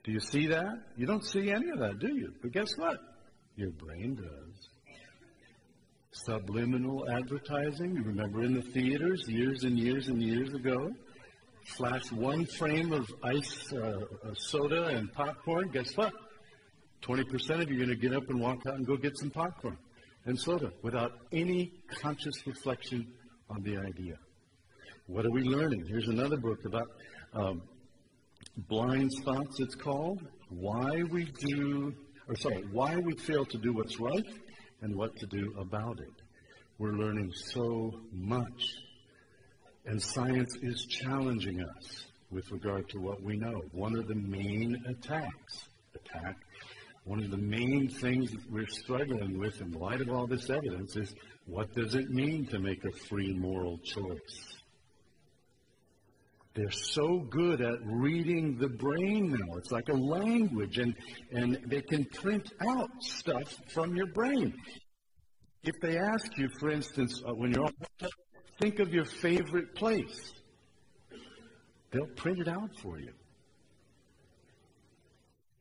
Do 0.04 0.12
you 0.12 0.20
see 0.20 0.46
that? 0.46 0.74
You 0.96 1.06
don't 1.06 1.24
see 1.24 1.50
any 1.50 1.70
of 1.70 1.78
that, 1.78 1.98
do 1.98 2.14
you? 2.14 2.32
But 2.42 2.52
guess 2.52 2.76
what? 2.76 2.98
Your 3.56 3.70
brain 3.70 4.16
does. 4.16 4.68
Subliminal 6.12 7.08
advertising, 7.10 7.96
you 7.96 8.02
remember 8.02 8.42
in 8.42 8.54
the 8.54 8.62
theaters 8.62 9.24
years 9.28 9.64
and 9.64 9.78
years 9.78 10.08
and 10.08 10.22
years 10.22 10.52
ago? 10.52 10.90
Flash 11.76 12.10
one 12.12 12.46
frame 12.46 12.92
of 12.92 13.08
ice, 13.22 13.72
uh, 13.72 14.00
soda, 14.34 14.86
and 14.86 15.12
popcorn. 15.12 15.68
Guess 15.68 15.96
what? 15.96 16.12
20% 17.02 17.62
of 17.62 17.70
you 17.70 17.76
are 17.76 17.86
going 17.86 17.88
to 17.88 17.96
get 17.96 18.14
up 18.14 18.28
and 18.28 18.40
walk 18.40 18.66
out 18.66 18.74
and 18.74 18.86
go 18.86 18.96
get 18.96 19.16
some 19.16 19.30
popcorn 19.30 19.78
and 20.26 20.38
soda 20.38 20.72
without 20.82 21.12
any 21.32 21.72
conscious 21.88 22.46
reflection 22.46 23.06
on 23.48 23.62
the 23.62 23.76
idea. 23.76 24.16
What 25.10 25.26
are 25.26 25.30
we 25.32 25.42
learning? 25.42 25.86
Here's 25.88 26.06
another 26.06 26.36
book 26.36 26.64
about 26.64 26.86
um, 27.34 27.62
blind 28.68 29.10
spots, 29.12 29.58
it's 29.58 29.74
called. 29.74 30.20
Why 30.50 31.02
we 31.10 31.24
do, 31.24 31.92
or 32.28 32.36
sorry, 32.36 32.62
why 32.70 32.96
we 32.96 33.16
fail 33.16 33.44
to 33.46 33.58
do 33.58 33.72
what's 33.72 33.98
right 33.98 34.24
and 34.82 34.94
what 34.94 35.16
to 35.16 35.26
do 35.26 35.52
about 35.58 35.98
it. 35.98 36.14
We're 36.78 36.92
learning 36.92 37.32
so 37.34 37.92
much 38.12 38.76
And 39.86 40.00
science 40.00 40.56
is 40.62 40.86
challenging 40.86 41.60
us 41.62 42.06
with 42.30 42.50
regard 42.52 42.88
to 42.90 43.00
what 43.00 43.22
we 43.22 43.36
know. 43.36 43.62
One 43.72 43.96
of 43.96 44.06
the 44.08 44.14
main 44.14 44.84
attacks, 44.88 45.68
attack, 45.94 46.36
one 47.04 47.24
of 47.24 47.32
the 47.32 47.38
main 47.38 47.88
things 47.88 48.30
that 48.30 48.50
we're 48.50 48.68
struggling 48.68 49.38
with 49.38 49.60
in 49.60 49.72
light 49.72 50.02
of 50.02 50.10
all 50.10 50.28
this 50.28 50.50
evidence 50.50 50.96
is 50.96 51.14
what 51.46 51.74
does 51.74 51.96
it 51.96 52.10
mean 52.10 52.46
to 52.46 52.60
make 52.60 52.84
a 52.84 52.92
free 52.92 53.32
moral 53.34 53.78
choice? 53.78 54.59
They're 56.60 56.70
so 56.70 57.20
good 57.30 57.62
at 57.62 57.78
reading 57.86 58.58
the 58.58 58.68
brain 58.68 59.30
now. 59.30 59.56
It's 59.56 59.72
like 59.72 59.88
a 59.88 59.94
language, 59.94 60.76
and, 60.76 60.94
and 61.32 61.58
they 61.66 61.80
can 61.80 62.04
print 62.04 62.52
out 62.60 62.90
stuff 63.00 63.56
from 63.72 63.96
your 63.96 64.08
brain. 64.08 64.52
If 65.62 65.74
they 65.80 65.96
ask 65.96 66.26
you, 66.36 66.50
for 66.58 66.68
instance, 66.68 67.22
uh, 67.26 67.32
when 67.32 67.52
you're 67.52 67.64
on, 67.64 67.72
think 68.60 68.78
of 68.78 68.92
your 68.92 69.06
favorite 69.06 69.74
place, 69.74 70.34
they'll 71.92 72.14
print 72.16 72.40
it 72.40 72.48
out 72.48 72.68
for 72.82 72.98
you. 72.98 73.12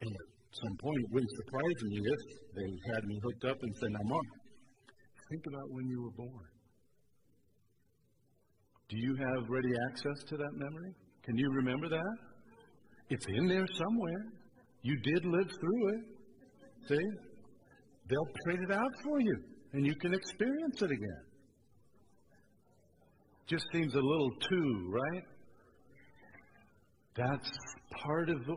And 0.02 0.12
at 0.12 0.18
some 0.52 0.76
point, 0.82 1.00
it 1.00 1.14
wouldn't 1.14 1.32
surprise 1.32 1.84
me 1.84 2.02
if 2.04 2.56
they 2.58 2.94
had 2.94 3.06
me 3.06 3.22
hooked 3.24 3.46
up 3.46 3.64
and 3.64 3.74
said, 3.78 3.92
Now, 3.92 4.04
Mom, 4.04 4.22
think 5.30 5.46
about 5.48 5.72
when 5.72 5.88
you 5.88 6.04
were 6.04 6.12
born. 6.12 6.49
Do 8.90 8.98
you 8.98 9.16
have 9.16 9.48
ready 9.48 9.70
access 9.92 10.24
to 10.30 10.38
that 10.38 10.52
memory? 10.54 10.94
Can 11.24 11.38
you 11.38 11.50
remember 11.52 11.90
that? 11.90 12.18
It's 13.10 13.26
in 13.28 13.48
there 13.48 13.66
somewhere. 13.74 14.26
You 14.82 14.98
did 15.04 15.26
live 15.26 15.50
through 15.60 15.90
it. 15.90 16.02
See? 16.88 17.08
They'll 18.10 18.34
print 18.46 18.62
it 18.68 18.72
out 18.72 18.92
for 19.04 19.20
you 19.20 19.38
and 19.74 19.86
you 19.86 19.94
can 19.96 20.14
experience 20.14 20.82
it 20.82 20.92
again. 20.92 21.24
Just 23.46 23.66
seems 23.74 23.94
a 23.94 24.00
little 24.00 24.32
too, 24.50 24.92
right? 24.92 25.24
That's 27.20 27.52
part 28.02 28.30
of 28.30 28.46
the, 28.46 28.56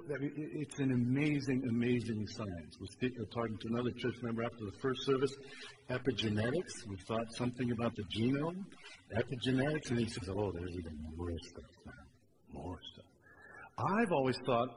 it's 0.54 0.78
an 0.78 0.92
amazing, 0.92 1.64
amazing 1.68 2.28
science. 2.28 2.76
We're 2.78 3.24
talking 3.24 3.58
to 3.58 3.68
another 3.68 3.90
church 3.90 4.14
member 4.22 4.44
after 4.44 4.64
the 4.66 4.78
first 4.80 5.04
service, 5.04 5.34
epigenetics. 5.90 6.86
We 6.88 6.96
thought 7.08 7.26
something 7.36 7.72
about 7.72 7.96
the 7.96 8.04
genome, 8.04 8.64
epigenetics, 9.16 9.90
and 9.90 9.98
he 9.98 10.06
says, 10.06 10.28
oh, 10.28 10.52
there's 10.52 10.76
even 10.78 10.96
more 11.16 11.30
stuff 11.42 11.70
now, 11.84 11.92
more 12.52 12.78
stuff. 12.92 13.04
I've 13.78 14.12
always 14.12 14.38
thought, 14.46 14.68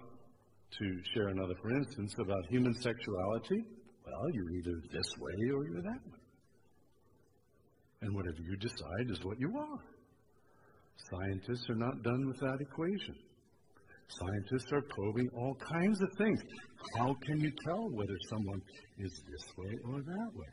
to 0.79 0.99
share 1.13 1.27
another 1.27 1.53
for 1.61 1.69
instance, 1.69 2.15
about 2.17 2.43
human 2.49 2.73
sexuality. 2.81 3.63
Well, 4.03 4.31
you're 4.33 4.49
either 4.49 4.81
this 4.91 5.13
way 5.19 5.51
or 5.51 5.63
you're 5.67 5.83
that 5.83 6.01
way. 6.11 6.19
And 8.01 8.15
whatever 8.15 8.37
you 8.41 8.55
decide 8.55 9.11
is 9.11 9.23
what 9.23 9.39
you 9.39 9.55
are. 9.55 9.83
Scientists 11.11 11.69
are 11.69 11.75
not 11.75 12.01
done 12.01 12.25
with 12.25 12.39
that 12.39 12.57
equation. 12.61 13.15
Scientists 14.07 14.71
are 14.71 14.81
probing 14.81 15.29
all 15.35 15.55
kinds 15.55 16.01
of 16.01 16.09
things. 16.17 16.39
How 16.97 17.15
can 17.25 17.39
you 17.39 17.51
tell 17.65 17.89
whether 17.89 18.15
someone 18.29 18.61
is 18.99 19.11
this 19.29 19.45
way 19.57 19.73
or 19.85 20.01
that 20.01 20.29
way? 20.33 20.45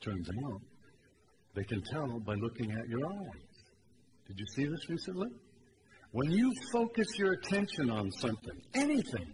Turns 0.00 0.28
out 0.46 0.60
they 1.54 1.64
can 1.64 1.82
tell 1.82 2.20
by 2.20 2.34
looking 2.34 2.70
at 2.70 2.88
your 2.88 3.06
eyes. 3.06 3.52
Did 4.26 4.38
you 4.38 4.46
see 4.54 4.64
this 4.66 4.88
recently? 4.88 5.28
When 6.12 6.30
you 6.30 6.52
focus 6.72 7.06
your 7.18 7.32
attention 7.32 7.90
on 7.90 8.10
something, 8.12 8.60
anything, 8.74 9.26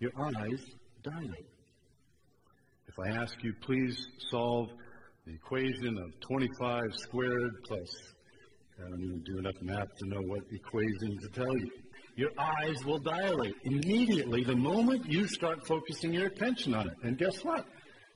your 0.00 0.12
eyes 0.18 0.64
dilate. 1.02 1.48
If 2.86 2.94
I 2.98 3.08
ask 3.22 3.34
you, 3.42 3.52
please 3.62 3.96
solve 4.30 4.68
the 5.26 5.34
equation 5.34 5.96
of 5.98 6.20
25 6.28 6.82
squared 6.92 7.52
plus, 7.66 7.88
I 8.78 8.88
don't 8.90 9.02
even 9.02 9.22
do 9.24 9.38
enough 9.38 9.54
math 9.62 9.88
to 9.98 10.08
know 10.08 10.20
what 10.22 10.42
equation 10.50 11.18
to 11.18 11.28
tell 11.28 11.56
you. 11.56 11.70
Your 12.16 12.30
eyes 12.38 12.84
will 12.84 13.00
dilate 13.00 13.56
immediately 13.64 14.44
the 14.44 14.54
moment 14.54 15.10
you 15.10 15.26
start 15.26 15.66
focusing 15.66 16.12
your 16.12 16.26
attention 16.26 16.74
on 16.74 16.88
it. 16.88 16.94
And 17.02 17.18
guess 17.18 17.42
what? 17.44 17.66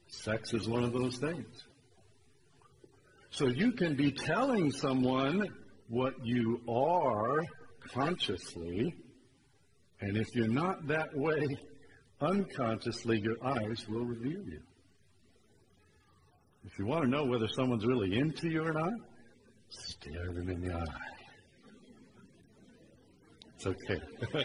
Sex 0.07 0.55
is 0.55 0.69
one 0.69 0.85
of 0.85 0.93
those 0.93 1.19
things. 1.19 1.65
So 3.31 3.49
you 3.49 3.73
can 3.73 3.97
be 3.97 4.13
telling 4.13 4.71
someone 4.71 5.49
what 5.89 6.15
you 6.25 6.61
are 6.69 7.45
consciously, 7.93 8.95
and 10.01 10.17
if 10.17 10.35
you're 10.35 10.49
not 10.49 10.87
that 10.87 11.09
way 11.15 11.47
unconsciously, 12.21 13.21
your 13.21 13.37
eyes 13.45 13.87
will 13.89 14.05
reveal 14.05 14.43
you. 14.45 14.61
If 16.65 16.79
you 16.79 16.87
want 16.87 17.05
to 17.05 17.09
know 17.09 17.25
whether 17.25 17.49
someone's 17.49 17.87
really 17.87 18.19
into 18.19 18.49
you 18.49 18.63
or 18.63 18.73
not, 18.73 18.93
stare 19.71 20.33
them 20.33 20.49
in 20.49 20.61
the 20.61 20.75
eye. 20.75 21.18
It's 23.59 23.67
okay. 23.67 24.01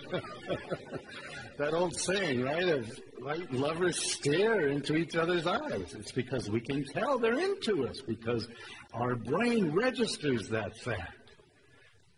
that 1.60 1.76
old 1.76 1.95
saying, 1.95 2.41
right? 2.41 2.67
Of 2.67 2.89
right, 3.21 3.54
lovers 3.54 4.02
stare 4.02 4.69
into 4.69 4.95
each 4.95 5.15
other's 5.15 5.45
eyes. 5.45 5.93
It's 5.93 6.12
because 6.12 6.49
we 6.49 6.60
can 6.60 6.84
tell 6.84 7.19
they're 7.19 7.38
into 7.38 7.88
us 7.88 8.02
because 8.02 8.47
our 8.91 9.15
brain 9.15 9.71
registers 9.71 10.49
that 10.49 10.76
fact 10.80 11.36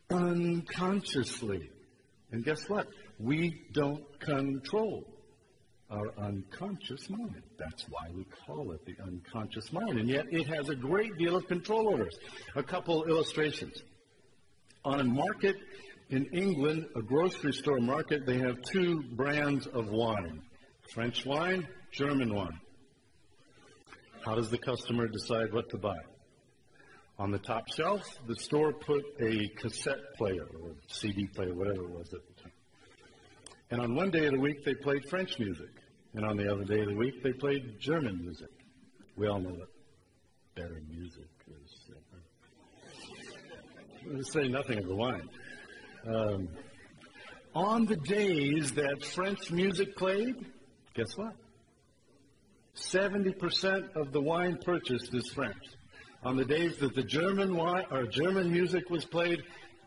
unconsciously. 0.10 1.70
And 2.32 2.46
guess 2.46 2.70
what? 2.70 2.88
We 3.20 3.66
don't 3.74 4.06
control 4.22 5.04
our 5.90 6.18
unconscious 6.18 7.10
mind. 7.10 7.44
That's 7.60 7.84
why 7.90 8.10
we 8.16 8.26
call 8.48 8.72
it 8.72 8.86
the 8.86 8.96
unconscious 9.04 9.74
mind. 9.74 10.00
And 10.00 10.08
yet 10.08 10.28
it 10.32 10.48
has 10.48 10.70
a 10.70 10.76
great 10.76 11.18
deal 11.18 11.36
of 11.36 11.46
control 11.48 11.94
over 11.94 12.08
us. 12.08 12.18
A 12.56 12.64
couple 12.64 13.04
illustrations. 13.04 13.84
On 14.86 15.02
a 15.02 15.04
market 15.04 15.58
in 16.10 16.26
England, 16.28 16.86
a 16.96 17.02
grocery 17.02 17.54
store 17.54 17.80
market, 17.80 18.26
they 18.26 18.38
have 18.38 18.62
two 18.62 19.04
brands 19.16 19.68
of 19.68 19.90
wine 19.90 20.42
French 20.94 21.26
wine, 21.26 21.68
German 21.92 22.34
wine. 22.34 22.60
How 24.24 24.36
does 24.36 24.50
the 24.50 24.58
customer 24.58 25.08
decide 25.08 25.52
what 25.52 25.70
to 25.72 25.78
buy? 25.78 25.98
On 27.18 27.32
the 27.32 27.40
top 27.40 27.68
shelf, 27.70 28.04
the 28.28 28.36
store 28.36 28.72
put 28.72 29.04
a 29.20 29.48
cassette 29.58 30.14
player 30.18 30.46
or 30.62 30.76
CD 30.88 31.28
player, 31.28 31.54
whatever 31.54 31.84
it 31.84 31.90
was 31.90 32.14
at 32.14 32.20
the 32.28 32.42
time. 32.44 32.52
And 33.72 33.82
on 33.82 33.96
one 33.96 34.12
day 34.12 34.26
of 34.28 34.34
the 34.34 34.40
week, 34.40 34.64
they 34.64 34.76
played 34.76 35.10
French 35.10 35.40
music. 35.40 35.70
And 36.14 36.24
on 36.26 36.38
the 36.38 36.52
other 36.52 36.64
day 36.64 36.82
of 36.82 36.88
the 36.88 36.96
week, 36.96 37.24
they 37.24 37.34
played 37.34 37.80
German 37.80 38.20
music. 38.22 38.50
We 39.18 39.28
all 39.28 39.40
know 39.40 39.56
that 39.56 39.70
better 40.56 40.82
music 40.88 41.30
is. 41.48 41.90
Uh, 44.08 44.22
say 44.22 44.48
nothing 44.48 44.78
of 44.78 44.88
the 44.88 44.96
wine. 44.96 45.28
Um, 46.08 46.50
on 47.56 47.86
the 47.86 47.96
days 47.96 48.74
that 48.74 49.04
French 49.04 49.50
music 49.50 49.96
played, 49.96 50.36
guess 50.94 51.18
what? 51.18 51.34
70% 52.76 53.96
of 53.96 54.12
the 54.12 54.22
wine 54.22 54.58
purchased 54.64 55.14
is 55.14 55.30
French. 55.30 55.64
On 56.24 56.36
the 56.36 56.46
days 56.46 56.78
that 56.78 56.94
the 56.94 57.04
German 57.04 57.56
wine 57.56 57.86
or 57.90 58.06
German 58.06 58.52
music 58.52 58.90
was 58.90 59.06
played, 59.06 59.42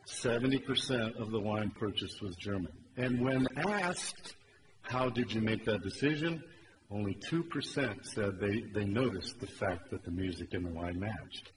70% 0.09 1.21
of 1.21 1.31
the 1.31 1.39
wine 1.39 1.71
purchased 1.79 2.21
was 2.23 2.35
German. 2.37 2.73
And 2.97 3.21
when 3.21 3.47
asked, 3.57 4.35
how 4.83 5.11
did 5.11 5.33
you 5.33 5.41
make 5.41 5.65
that 5.67 5.83
decision? 5.83 6.43
Only 6.91 7.15
2% 7.31 8.07
said 8.07 8.41
they, 8.41 8.63
they 8.73 8.87
noticed 8.87 9.39
the 9.39 9.47
fact 9.47 9.91
that 9.91 10.05
the 10.05 10.11
music 10.11 10.55
and 10.55 10.65
the 10.65 10.71
wine 10.71 10.99
matched. 10.99 11.53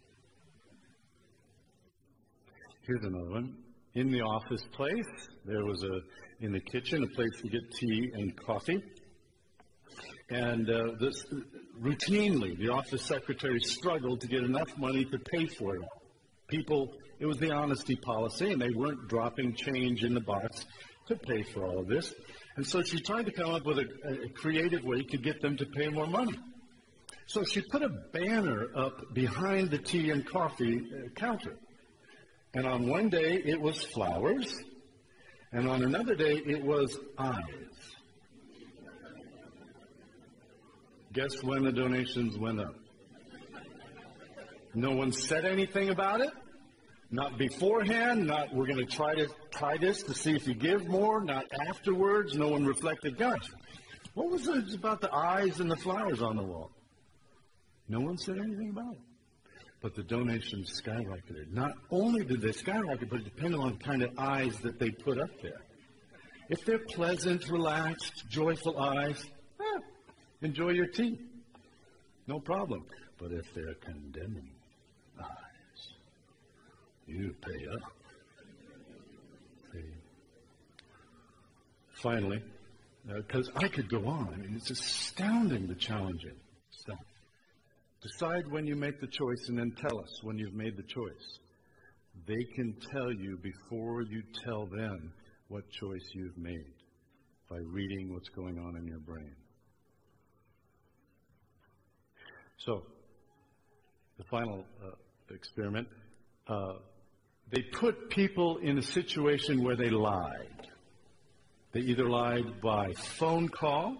Here's 2.86 3.04
another 3.04 3.30
one. 3.30 3.56
In 3.93 4.10
the 4.10 4.21
office 4.21 4.63
place, 4.71 5.06
there 5.45 5.65
was 5.65 5.84
a, 5.84 5.99
in 6.39 6.54
the 6.54 6.62
kitchen, 6.62 7.04
a 7.04 7.08
place 7.08 7.41
to 7.41 7.49
get 7.49 7.60
tea 7.77 8.10
and 8.13 8.34
coffee. 8.45 8.82
And 10.30 10.69
uh, 10.69 10.91
this, 10.97 11.25
routinely, 11.77 12.58
the 12.58 12.69
office 12.69 13.04
secretary 13.04 13.60
struggled 13.60 14.21
to 14.21 14.27
get 14.27 14.43
enough 14.43 14.77
money 14.77 15.04
to 15.04 15.19
pay 15.19 15.45
for 15.45 15.75
it. 15.75 15.82
People, 16.47 16.93
it 17.19 17.25
was 17.25 17.38
the 17.38 17.51
honesty 17.51 17.97
policy, 17.97 18.54
and 18.54 18.62
they 18.62 18.69
weren't 18.69 19.10
dropping 19.10 19.56
change 19.56 20.06
in 20.06 20.13
the 20.13 20.21
box 20.21 20.65
to 21.08 21.17
pay 21.17 21.43
for 21.43 21.65
all 21.65 21.80
of 21.80 21.88
this. 21.88 22.13
And 22.56 22.65
so 22.65 22.82
she 22.84 23.01
tried 23.01 23.25
to 23.25 23.34
come 23.34 23.51
up 23.51 23.65
with 23.65 23.80
a, 23.80 23.88
a 24.06 24.30
creative 24.30 24.86
way 24.86 25.04
to 25.04 25.17
get 25.17 25.41
them 25.41 25.58
to 25.58 25.65
pay 25.65 25.89
more 25.89 26.08
money. 26.08 26.39
So 27.27 27.43
she 27.43 27.62
put 27.62 27.84
a 27.84 27.89
banner 28.13 28.67
up 28.73 29.13
behind 29.13 29.69
the 29.69 29.80
tea 29.80 30.12
and 30.12 30.25
coffee 30.25 30.80
uh, 30.80 31.10
counter. 31.15 31.58
And 32.54 32.68
on 32.68 32.88
one 32.88 33.10
day 33.10 33.42
it 33.46 33.60
was 33.60 33.84
flowers, 33.84 34.54
and 35.54 35.70
on 35.70 35.84
another 35.84 36.16
day 36.16 36.42
it 36.46 36.64
was 36.64 36.98
eyes. 37.18 37.44
Guess 41.14 41.44
when 41.44 41.64
the 41.64 41.72
donations 41.72 42.38
went 42.38 42.60
up? 42.60 42.76
No 44.74 44.92
one 44.92 45.12
said 45.12 45.46
anything 45.46 45.90
about 45.90 46.22
it. 46.22 46.32
Not 47.14 47.38
beforehand, 47.38 48.26
not 48.28 48.54
we're 48.54 48.68
going 48.68 48.86
to 48.86 48.86
try 48.86 49.14
to 49.16 49.28
try 49.50 49.76
this 49.76 50.02
to 50.04 50.14
see 50.14 50.34
if 50.34 50.48
you 50.48 50.54
give 50.54 50.88
more, 50.88 51.22
not 51.22 51.46
afterwards. 51.68 52.36
No 52.36 52.48
one 52.48 52.66
reflected, 52.66 53.18
gosh, 53.18 53.50
what 54.14 54.30
was 54.30 54.48
it 54.48 54.74
about 54.74 55.02
the 55.02 55.14
eyes 55.14 55.60
and 55.60 55.70
the 55.70 55.76
flowers 55.76 56.22
on 56.22 56.38
the 56.38 56.44
wall? 56.44 56.72
No 57.90 58.00
one 58.00 58.18
said 58.18 58.38
anything 58.38 58.70
about 58.70 58.94
it. 58.94 59.11
But 59.82 59.96
the 59.96 60.04
donations 60.04 60.82
skyrocketed. 60.82 61.52
Not 61.52 61.74
only 61.89 62.24
did 62.24 62.41
they 62.41 62.52
skyrocket, 62.52 63.10
but 63.10 63.22
it 63.22 63.26
depended 63.26 63.60
on 63.60 63.78
the 63.78 63.84
kind 63.84 64.04
of 64.04 64.17
eyes 64.17 64.58
that 64.60 64.80
they 64.80 64.91
put 64.91 65.20
up 65.20 65.30
there. 65.41 65.62
If 66.50 66.63
they're 66.65 66.80
pleasant, 66.80 67.50
relaxed, 67.50 68.30
joyful 68.30 68.78
eyes, 68.78 69.26
eh, 69.60 69.80
enjoy 70.41 70.72
your 70.72 70.88
tea. 70.88 71.20
No 72.28 72.39
problem. 72.39 72.86
But 73.17 73.32
if 73.32 73.54
they're 73.54 73.76
condemning 73.76 74.52
eyes, 75.20 75.94
you 77.08 77.36
pay 77.41 77.67
up. 77.67 77.94
Finally, 81.94 82.41
because 83.08 83.50
uh, 83.50 83.60
I 83.60 83.67
could 83.67 83.88
go 83.88 84.08
on. 84.08 84.34
I 84.34 84.38
mean, 84.38 84.56
it's 84.56 84.72
astounding 84.72 85.67
the 85.67 85.76
challenging 85.76 86.32
stuff. 86.32 86.40
Decide 88.02 88.48
when 88.50 88.66
you 88.66 88.76
make 88.76 89.00
the 89.00 89.08
choice 89.08 89.48
and 89.50 89.58
then 89.58 89.72
tell 89.80 90.00
us 90.00 90.24
when 90.24 90.38
you've 90.38 90.56
made 90.56 90.76
the 90.76 90.84
choice. 90.84 91.40
They 92.28 92.44
can 92.56 92.76
tell 92.92 93.12
you 93.12 93.38
before 93.38 94.02
you 94.02 94.24
tell 94.44 94.66
them 94.66 95.14
what 95.50 95.70
choice 95.70 96.02
you've 96.14 96.38
made 96.38 96.74
by 97.50 97.58
reading 97.58 98.12
what's 98.14 98.30
going 98.30 98.58
on 98.58 98.76
in 98.76 98.88
your 98.88 99.00
brain. 99.00 99.36
So, 102.58 102.84
the 104.18 104.24
final 104.32 104.66
uh, 104.84 104.92
experiment, 105.34 105.88
uh, 106.48 106.74
they 107.52 107.62
put 107.74 108.10
people 108.10 108.58
in 108.58 108.78
a 108.78 108.82
situation 108.82 109.64
where 109.64 109.76
they 109.76 109.90
lied. 109.90 110.68
They 111.74 111.82
either 111.82 112.10
lied 112.10 112.62
by 112.62 112.94
phone 113.20 113.50
call 113.50 113.98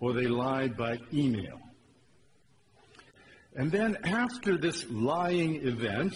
or 0.00 0.14
they 0.14 0.26
lied 0.26 0.76
by 0.76 0.98
email. 1.12 1.58
And 3.60 3.70
then 3.70 3.98
after 4.04 4.56
this 4.56 4.86
lying 4.88 5.56
event, 5.66 6.14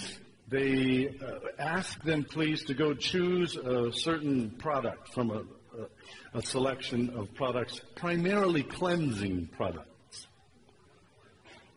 they 0.49 1.09
uh, 1.09 1.41
ask 1.59 2.03
them 2.03 2.25
please 2.25 2.65
to 2.65 2.73
go 2.73 2.95
choose 2.95 3.55
a 3.55 3.93
certain 3.93 4.53
product 4.53 5.13
from 5.13 5.31
a, 5.31 5.43
a, 5.79 6.39
a 6.39 6.41
selection 6.41 7.11
of 7.11 7.35
products, 7.35 7.83
primarily 7.97 8.63
cleansing 8.63 9.51
products. 9.59 10.27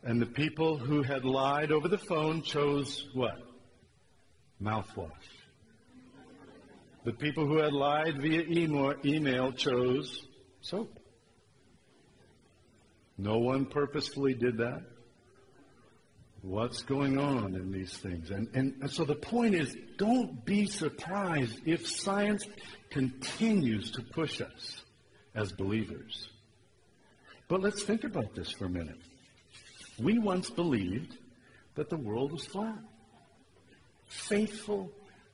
And 0.04 0.22
the 0.22 0.26
people 0.26 0.78
who 0.78 1.04
had 1.04 1.26
lied 1.26 1.74
over 1.74 1.90
the 1.90 1.98
phone 1.98 2.44
chose 2.44 3.06
what? 3.14 3.38
Mouthwash. 4.64 5.12
The 7.04 7.12
people 7.12 7.46
who 7.46 7.58
had 7.58 7.74
lied 7.74 8.22
via 8.22 8.44
email 9.04 9.52
chose 9.52 10.26
soap. 10.62 10.98
No 13.18 13.40
one 13.40 13.66
purposefully 13.66 14.34
did 14.34 14.60
that 14.60 14.84
what's 16.48 16.82
going 16.82 17.20
on 17.20 17.56
in 17.56 17.72
these 17.72 17.98
things. 17.98 18.32
And, 18.32 18.48
and, 18.54 18.90
so 18.90 19.04
the 19.04 19.16
point 19.16 19.54
is 19.54 19.76
don't 19.98 20.46
be 20.46 20.66
surprised 20.66 21.60
if 21.66 21.86
science 21.86 22.46
continues 22.90 23.92
to 23.92 24.02
push 24.02 24.42
us 24.42 24.82
as 25.36 25.52
believers. 25.52 26.30
But 27.50 27.62
let's 27.62 27.84
think 27.84 28.04
about 28.06 28.34
this 28.34 28.52
for 28.52 28.66
a 28.66 28.70
minute. 28.70 29.00
We 30.00 30.20
once 30.20 30.50
believed 30.50 31.18
that 31.76 31.90
the 31.90 31.98
world 31.98 32.32
was 32.32 32.46
flat. 32.46 32.80
Faithful 34.08 34.90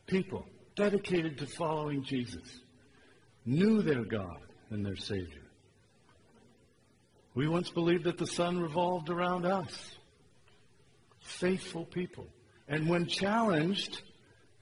people, 0.08 0.48
dedicated 0.76 1.38
to 1.38 1.46
following 1.46 2.04
Jesus, 2.04 2.60
knew 3.46 3.82
their 3.82 4.04
God 4.04 4.40
and 4.72 4.84
their 4.86 4.96
Savior. 4.96 5.44
We 7.36 7.48
once 7.48 7.70
believed 7.70 8.06
that 8.06 8.18
the 8.18 8.28
sun 8.28 8.60
revolved 8.60 9.10
around 9.10 9.46
us 9.46 9.96
faithful 11.24 11.86
people. 11.86 12.28
And 12.68 12.88
when 12.88 13.08
challenged, 13.08 14.02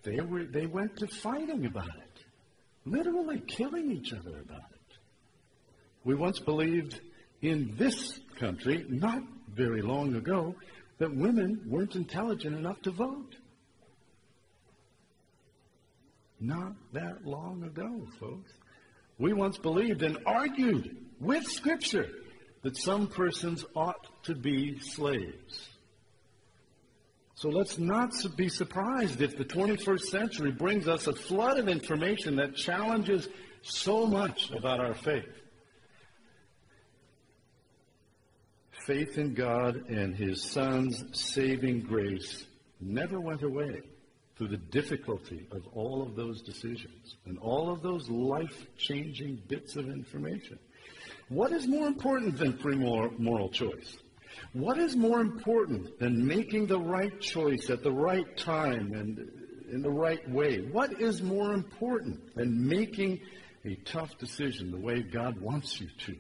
they, 0.04 0.20
were, 0.22 0.44
they 0.44 0.66
went 0.66 0.98
to 0.98 1.08
fighting 1.08 1.66
about 1.66 1.90
it, 1.90 2.24
literally 2.86 3.42
killing 3.48 3.92
each 3.92 4.14
other 4.14 4.40
about 4.40 4.72
it. 4.72 4.98
We 6.04 6.16
once 6.16 6.40
believed 6.40 7.00
in 7.42 7.76
this 7.78 8.20
country, 8.40 8.86
not 8.90 9.22
very 9.54 9.82
long 9.82 10.16
ago, 10.16 10.56
that 10.98 11.16
women 11.16 11.62
weren't 11.68 11.96
intelligent 11.96 12.56
enough 12.56 12.82
to 12.84 12.92
vote. 12.92 13.36
Not 16.40 16.74
that 16.94 17.26
long 17.26 17.64
ago, 17.64 18.08
folks. 18.20 18.52
We 19.20 19.34
once 19.34 19.58
believed 19.58 20.02
and 20.02 20.18
argued 20.26 20.98
with 21.20 21.46
Scripture 21.46 22.10
that 22.64 22.78
some 22.78 23.08
persons 23.08 23.66
ought 23.76 24.24
to 24.24 24.36
be 24.36 24.80
slaves. 24.80 25.71
So 27.42 27.50
let's 27.50 27.80
not 27.80 28.14
be 28.36 28.50
surprised 28.50 29.20
if 29.20 29.36
the 29.36 29.44
21st 29.44 30.02
century 30.02 30.52
brings 30.52 30.88
us 30.88 31.08
a 31.08 31.14
flood 31.14 31.58
of 31.58 31.68
information 31.68 32.36
that 32.36 32.56
challenges 32.56 33.28
so 33.64 34.06
much 34.06 34.52
about 34.52 34.80
our 34.80 34.94
faith. 34.94 35.26
Faith 38.86 39.18
in 39.18 39.34
God 39.34 39.90
and 39.90 40.16
His 40.16 40.44
Son's 40.44 41.04
saving 41.14 41.82
grace 41.82 42.46
never 42.80 43.20
went 43.20 43.42
away 43.42 43.82
through 44.38 44.50
the 44.50 44.58
difficulty 44.58 45.48
of 45.52 45.66
all 45.74 46.04
of 46.04 46.16
those 46.16 46.44
decisions 46.44 47.16
and 47.26 47.40
all 47.40 47.72
of 47.72 47.82
those 47.82 48.08
life 48.08 48.68
changing 48.78 49.42
bits 49.48 49.78
of 49.78 49.90
information. 49.90 50.60
What 51.30 51.54
is 51.54 51.66
more 51.66 51.88
important 51.88 52.38
than 52.38 52.60
free 52.60 52.76
moral 52.76 53.50
choice? 53.50 53.98
What 54.54 54.78
is 54.78 54.96
more 54.96 55.22
important 55.22 56.00
than 56.00 56.26
making 56.26 56.68
the 56.68 56.80
right 56.80 57.20
choice 57.22 57.70
at 57.70 57.84
the 57.84 57.92
right 57.92 58.36
time 58.38 58.94
and 58.94 59.30
in 59.72 59.82
the 59.82 59.90
right 59.90 60.28
way? 60.30 60.60
What 60.60 61.00
is 61.02 61.22
more 61.22 61.54
important 61.54 62.36
than 62.36 62.68
making 62.68 63.22
a 63.64 63.76
tough 63.86 64.18
decision 64.18 64.72
the 64.72 64.78
way 64.78 65.02
God 65.02 65.40
wants 65.40 65.80
you 65.80 65.88
to? 66.06 66.16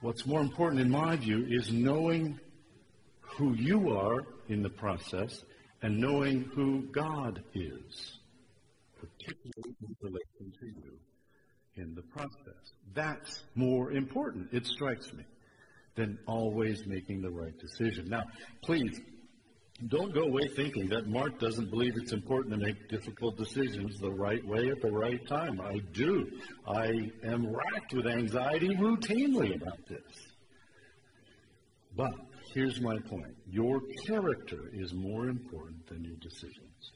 What's 0.00 0.26
more 0.26 0.40
important, 0.40 0.80
in 0.80 0.90
my 0.90 1.16
view, 1.16 1.46
is 1.48 1.72
knowing 1.72 2.38
who 3.20 3.54
you 3.54 3.96
are 3.96 4.24
in 4.48 4.62
the 4.62 4.70
process 4.70 5.44
and 5.82 5.98
knowing 5.98 6.44
who 6.54 6.82
God 6.92 7.42
is, 7.54 8.18
particularly 8.98 9.76
in 9.82 9.96
relation 10.00 10.52
to 10.60 10.66
you 10.66 10.98
in 11.76 11.94
the 11.94 12.02
process. 12.02 12.72
That's 12.94 13.42
more 13.54 13.92
important, 13.92 14.48
it 14.52 14.66
strikes 14.66 15.12
me 15.12 15.24
than 15.94 16.18
always 16.26 16.86
making 16.86 17.22
the 17.22 17.30
right 17.30 17.56
decision. 17.58 18.08
Now, 18.08 18.24
please, 18.62 19.00
don't 19.88 20.14
go 20.14 20.22
away 20.22 20.48
thinking 20.48 20.88
that 20.88 21.06
Mark 21.06 21.38
doesn't 21.38 21.70
believe 21.70 21.94
it's 21.96 22.12
important 22.12 22.54
to 22.54 22.60
make 22.60 22.88
difficult 22.88 23.36
decisions 23.36 23.98
the 23.98 24.10
right 24.10 24.44
way 24.46 24.68
at 24.68 24.80
the 24.80 24.90
right 24.90 25.24
time. 25.26 25.60
I 25.60 25.78
do. 25.92 26.30
I 26.66 27.10
am 27.24 27.46
racked 27.46 27.92
with 27.92 28.06
anxiety 28.06 28.76
routinely 28.76 29.54
about 29.60 29.86
this. 29.88 30.00
But 31.96 32.14
here's 32.52 32.80
my 32.80 32.98
point 32.98 33.36
your 33.48 33.80
character 34.06 34.70
is 34.72 34.92
more 34.92 35.28
important 35.28 35.86
than 35.88 36.04
your 36.04 36.16
decisions. 36.16 36.92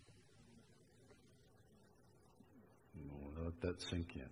let 3.48 3.60
that 3.62 3.80
sink 3.80 4.16
in. 4.16 4.28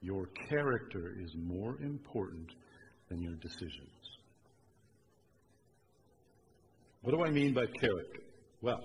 Your 0.00 0.26
character 0.48 1.14
is 1.18 1.34
more 1.34 1.76
important 1.82 2.52
than 3.08 3.22
your 3.22 3.34
decisions. 3.34 3.88
What 7.02 7.12
do 7.12 7.24
I 7.24 7.30
mean 7.30 7.54
by 7.54 7.66
character? 7.66 8.20
Well, 8.60 8.80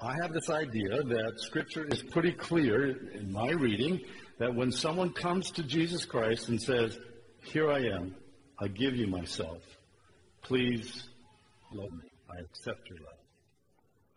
I 0.00 0.14
have 0.22 0.32
this 0.32 0.50
idea 0.50 1.02
that 1.02 1.32
Scripture 1.38 1.86
is 1.86 2.02
pretty 2.02 2.32
clear 2.32 2.90
in 3.14 3.32
my 3.32 3.50
reading 3.50 4.00
that 4.38 4.54
when 4.54 4.70
someone 4.70 5.12
comes 5.12 5.50
to 5.52 5.62
Jesus 5.62 6.04
Christ 6.04 6.48
and 6.48 6.60
says, 6.60 6.98
Here 7.44 7.70
I 7.70 7.78
am, 7.78 8.14
I 8.58 8.68
give 8.68 8.94
you 8.94 9.06
myself, 9.06 9.62
please 10.42 11.08
love 11.72 11.90
me, 11.92 12.10
I 12.30 12.40
accept 12.40 12.88
your 12.90 12.98
love. 12.98 13.16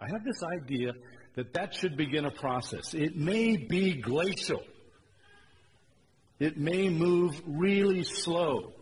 I 0.01 0.07
have 0.11 0.23
this 0.23 0.43
idea 0.43 0.91
that 1.35 1.53
that 1.53 1.73
should 1.73 1.95
begin 1.95 2.25
a 2.25 2.31
process. 2.31 2.93
It 2.93 3.15
may 3.15 3.55
be 3.55 4.01
glacial. 4.01 4.63
It 6.39 6.57
may 6.57 6.89
move 6.89 7.41
really 7.45 8.03
slow 8.03 8.73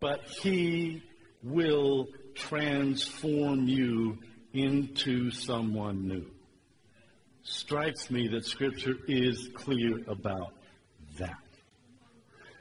but 0.00 0.22
He 0.24 1.02
will 1.42 2.08
transform 2.34 3.68
you 3.68 4.18
into 4.52 5.30
someone 5.30 6.08
new. 6.08 6.26
Strikes 7.42 8.10
me 8.10 8.28
that 8.28 8.44
Scripture 8.44 8.96
is 9.06 9.48
clear 9.54 9.98
about 10.08 10.52
that. 11.18 11.36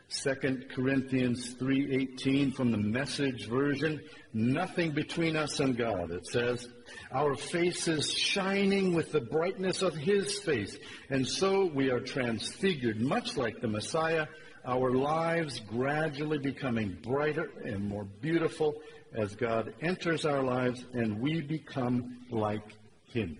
2 0.09 0.69
Corinthians 0.73 1.53
3:18 1.55 2.51
from 2.51 2.71
the 2.71 2.77
message 2.77 3.45
version 3.45 4.01
nothing 4.33 4.91
between 4.91 5.35
us 5.35 5.59
and 5.59 5.77
God 5.77 6.09
it 6.09 6.25
says 6.25 6.67
our 7.11 7.35
faces 7.35 8.11
shining 8.11 8.95
with 8.95 9.11
the 9.11 9.21
brightness 9.21 9.83
of 9.83 9.95
his 9.95 10.39
face 10.39 10.75
and 11.11 11.27
so 11.27 11.65
we 11.65 11.91
are 11.91 11.99
transfigured 11.99 12.99
much 12.99 13.37
like 13.37 13.61
the 13.61 13.67
Messiah 13.67 14.25
our 14.65 14.91
lives 14.91 15.59
gradually 15.59 16.37
becoming 16.37 16.97
brighter 17.01 17.51
and 17.63 17.83
more 17.83 18.03
beautiful 18.03 18.81
as 19.13 19.35
God 19.35 19.73
enters 19.81 20.25
our 20.25 20.43
lives 20.43 20.85
and 20.93 21.19
we 21.19 21.41
become 21.41 22.17
like 22.29 22.75
Him. 23.05 23.37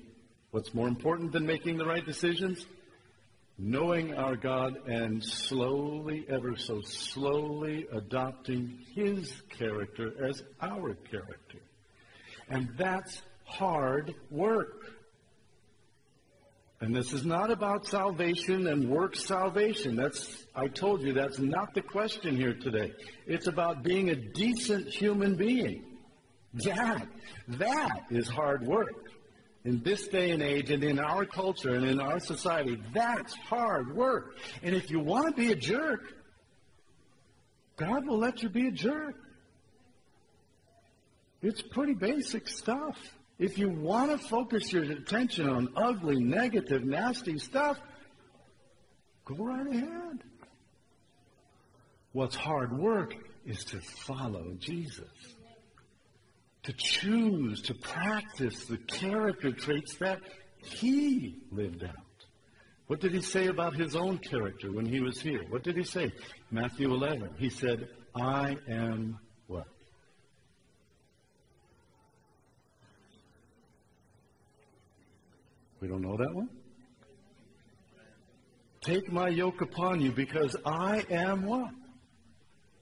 What's 0.52 0.74
more 0.74 0.88
important 0.88 1.32
than 1.32 1.46
making 1.46 1.78
the 1.78 1.86
right 1.86 2.06
decisions? 2.06 2.66
Knowing 3.58 4.16
our 4.16 4.36
God 4.36 4.88
and 4.88 5.24
slowly, 5.24 6.26
ever 6.30 6.56
so 6.56 6.82
slowly, 6.82 7.86
adopting 7.92 8.80
His 8.96 9.42
character 9.50 10.14
as 10.26 10.44
our 10.62 10.96
character. 10.96 11.60
And 12.50 12.70
that's 12.78 13.22
hard 13.44 14.16
work. 14.32 14.99
And 16.82 16.96
this 16.96 17.12
is 17.12 17.26
not 17.26 17.52
about 17.52 17.86
salvation 17.86 18.68
and 18.68 18.90
work 18.90 19.16
salvation. 19.16 19.98
That's, 19.98 20.46
I 20.56 20.68
told 20.68 21.02
you, 21.02 21.12
that's 21.12 21.38
not 21.38 21.74
the 21.74 21.82
question 21.82 22.38
here 22.38 22.54
today. 22.54 22.94
It's 23.28 23.48
about 23.48 23.84
being 23.84 24.10
a 24.10 24.16
decent 24.16 24.88
human 24.88 25.36
being. 25.36 25.84
That, 26.54 27.06
that 27.50 28.06
is 28.10 28.30
hard 28.30 28.66
work. 28.66 28.96
In 29.66 29.84
this 29.84 30.08
day 30.08 30.32
and 30.32 30.42
age 30.42 30.72
and 30.72 30.82
in 30.82 31.00
our 31.00 31.26
culture 31.26 31.76
and 31.76 31.86
in 31.86 32.00
our 32.00 32.20
society, 32.20 32.82
that's 32.94 33.34
hard 33.34 33.94
work. 33.94 34.38
And 34.64 34.74
if 34.74 34.90
you 34.90 35.02
want 35.02 35.36
to 35.36 35.42
be 35.42 35.52
a 35.52 35.56
jerk, 35.56 36.14
God 37.76 38.08
will 38.08 38.18
let 38.18 38.42
you 38.42 38.48
be 38.48 38.68
a 38.68 38.72
jerk. 38.72 39.16
It's 41.42 41.62
pretty 41.62 41.94
basic 41.94 42.48
stuff. 42.48 42.98
If 43.40 43.58
you 43.58 43.70
want 43.70 44.12
to 44.12 44.18
focus 44.18 44.74
your 44.74 44.84
attention 44.84 45.50
on 45.50 45.70
ugly, 45.78 46.20
negative, 46.20 46.84
nasty 46.84 47.40
stuff, 47.40 47.80
go 49.24 49.36
right 49.36 49.66
ahead. 49.66 50.20
What's 52.12 52.36
hard 52.36 52.78
work 52.78 53.16
is 53.46 53.64
to 53.66 53.80
follow 53.80 54.56
Jesus, 54.60 55.08
to 56.64 56.74
choose, 56.74 57.62
to 57.64 57.74
practice 57.76 58.66
the 58.66 58.78
character 58.78 59.54
traits 59.54 59.96
that 60.00 60.20
he 60.62 61.38
lived 61.50 61.86
out. 61.86 61.96
What 62.88 63.00
did 63.00 63.14
he 63.14 63.22
say 63.22 63.48
about 63.48 63.76
his 63.76 63.96
own 63.96 64.18
character 64.18 64.72
when 64.72 64.86
he 64.86 65.00
was 65.00 65.22
here? 65.22 65.44
What 65.50 65.64
did 65.64 65.78
he 65.78 65.84
say? 65.84 66.12
Matthew 66.52 66.92
11. 66.92 67.36
He 67.38 67.50
said, 67.50 67.88
I 68.16 68.58
am 68.68 69.20
what? 69.48 69.68
We 75.82 75.88
don't 75.88 76.02
know 76.02 76.18
that 76.18 76.34
one? 76.34 76.50
Take 78.82 79.12
my 79.12 79.28
yoke 79.30 79.62
upon 79.62 80.02
you 80.02 80.12
because 80.12 80.56
I 80.66 81.06
am 81.10 81.46
what? 81.46 81.72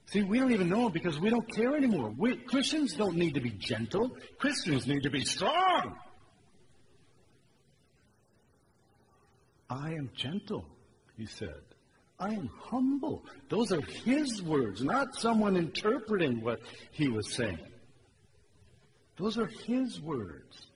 See, 0.06 0.22
we 0.22 0.38
don't 0.38 0.52
even 0.52 0.68
know 0.68 0.88
because 0.88 1.20
we 1.20 1.28
don't 1.28 1.46
care 1.54 1.76
anymore. 1.76 2.14
We, 2.16 2.36
Christians 2.36 2.94
don't 2.94 3.16
need 3.16 3.34
to 3.34 3.40
be 3.40 3.50
gentle. 3.50 4.16
Christians 4.38 4.86
need 4.86 5.02
to 5.02 5.10
be 5.10 5.24
strong. 5.24 5.96
I 9.68 9.90
am 9.90 10.10
gentle, 10.14 10.64
he 11.18 11.26
said. 11.26 11.60
I 12.18 12.32
am 12.32 12.48
humble. 12.58 13.24
Those 13.48 13.70
are 13.70 13.82
his 13.82 14.42
words, 14.42 14.82
not 14.82 15.14
someone 15.14 15.56
interpreting 15.56 16.42
what 16.42 16.60
he 16.90 17.08
was 17.08 17.34
saying. 17.34 17.58
Those 19.18 19.36
are 19.36 19.46
his 19.66 20.00
words. 20.00 20.68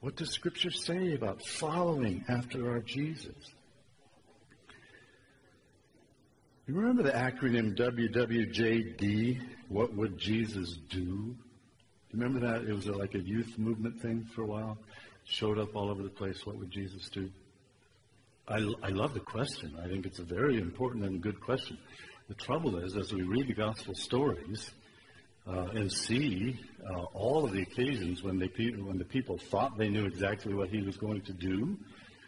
What 0.00 0.14
does 0.14 0.30
Scripture 0.30 0.70
say 0.70 1.14
about 1.14 1.44
following 1.44 2.24
after 2.28 2.70
our 2.70 2.78
Jesus? 2.80 3.34
You 6.68 6.74
remember 6.74 7.02
the 7.02 7.10
acronym 7.10 7.74
WWJD? 7.76 9.40
What 9.68 9.92
would 9.94 10.16
Jesus 10.16 10.78
do? 10.88 11.34
Remember 12.12 12.38
that? 12.40 12.68
It 12.68 12.74
was 12.74 12.86
like 12.86 13.14
a 13.14 13.20
youth 13.20 13.58
movement 13.58 14.00
thing 14.00 14.24
for 14.34 14.42
a 14.42 14.46
while. 14.46 14.78
Showed 15.24 15.58
up 15.58 15.74
all 15.74 15.90
over 15.90 16.02
the 16.02 16.10
place. 16.10 16.46
What 16.46 16.58
would 16.58 16.70
Jesus 16.70 17.08
do? 17.08 17.28
I, 18.46 18.58
I 18.82 18.90
love 18.90 19.14
the 19.14 19.20
question. 19.20 19.76
I 19.82 19.88
think 19.88 20.06
it's 20.06 20.20
a 20.20 20.24
very 20.24 20.58
important 20.58 21.04
and 21.04 21.20
good 21.20 21.40
question. 21.40 21.76
The 22.28 22.34
trouble 22.34 22.76
is, 22.76 22.96
as 22.96 23.12
we 23.12 23.22
read 23.22 23.48
the 23.48 23.54
gospel 23.54 23.94
stories, 23.94 24.70
uh, 25.48 25.68
and 25.74 25.90
see 25.90 26.58
uh, 26.88 27.02
all 27.14 27.44
of 27.44 27.52
the 27.52 27.62
occasions 27.62 28.22
when, 28.22 28.38
they, 28.38 28.48
when 28.76 28.98
the 28.98 29.04
people 29.04 29.38
thought 29.38 29.76
they 29.78 29.88
knew 29.88 30.04
exactly 30.04 30.54
what 30.54 30.68
he 30.68 30.82
was 30.82 30.96
going 30.96 31.22
to 31.22 31.32
do, 31.32 31.78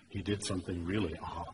he 0.09 0.23
did 0.23 0.45
something 0.45 0.85
really 0.85 1.15
odd, 1.23 1.47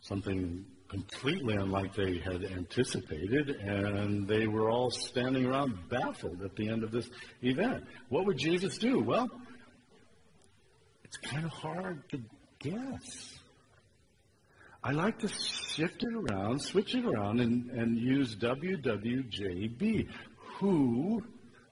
something 0.00 0.64
completely 0.88 1.54
unlike 1.54 1.94
they 1.94 2.18
had 2.18 2.44
anticipated, 2.44 3.50
and 3.50 4.26
they 4.26 4.46
were 4.46 4.68
all 4.68 4.90
standing 4.90 5.46
around 5.46 5.88
baffled 5.88 6.42
at 6.42 6.54
the 6.56 6.68
end 6.68 6.82
of 6.82 6.90
this 6.90 7.08
event. 7.42 7.84
What 8.08 8.26
would 8.26 8.36
Jesus 8.36 8.76
do? 8.76 9.00
Well, 9.00 9.28
it's 11.04 11.16
kind 11.18 11.44
of 11.44 11.52
hard 11.52 12.08
to 12.10 12.20
guess. 12.58 13.34
I 14.82 14.92
like 14.92 15.18
to 15.18 15.28
shift 15.28 16.02
it 16.02 16.14
around, 16.14 16.60
switch 16.60 16.94
it 16.94 17.04
around, 17.04 17.40
and, 17.40 17.70
and 17.70 17.98
use 17.98 18.34
WWJB 18.36 20.08
who 20.60 21.22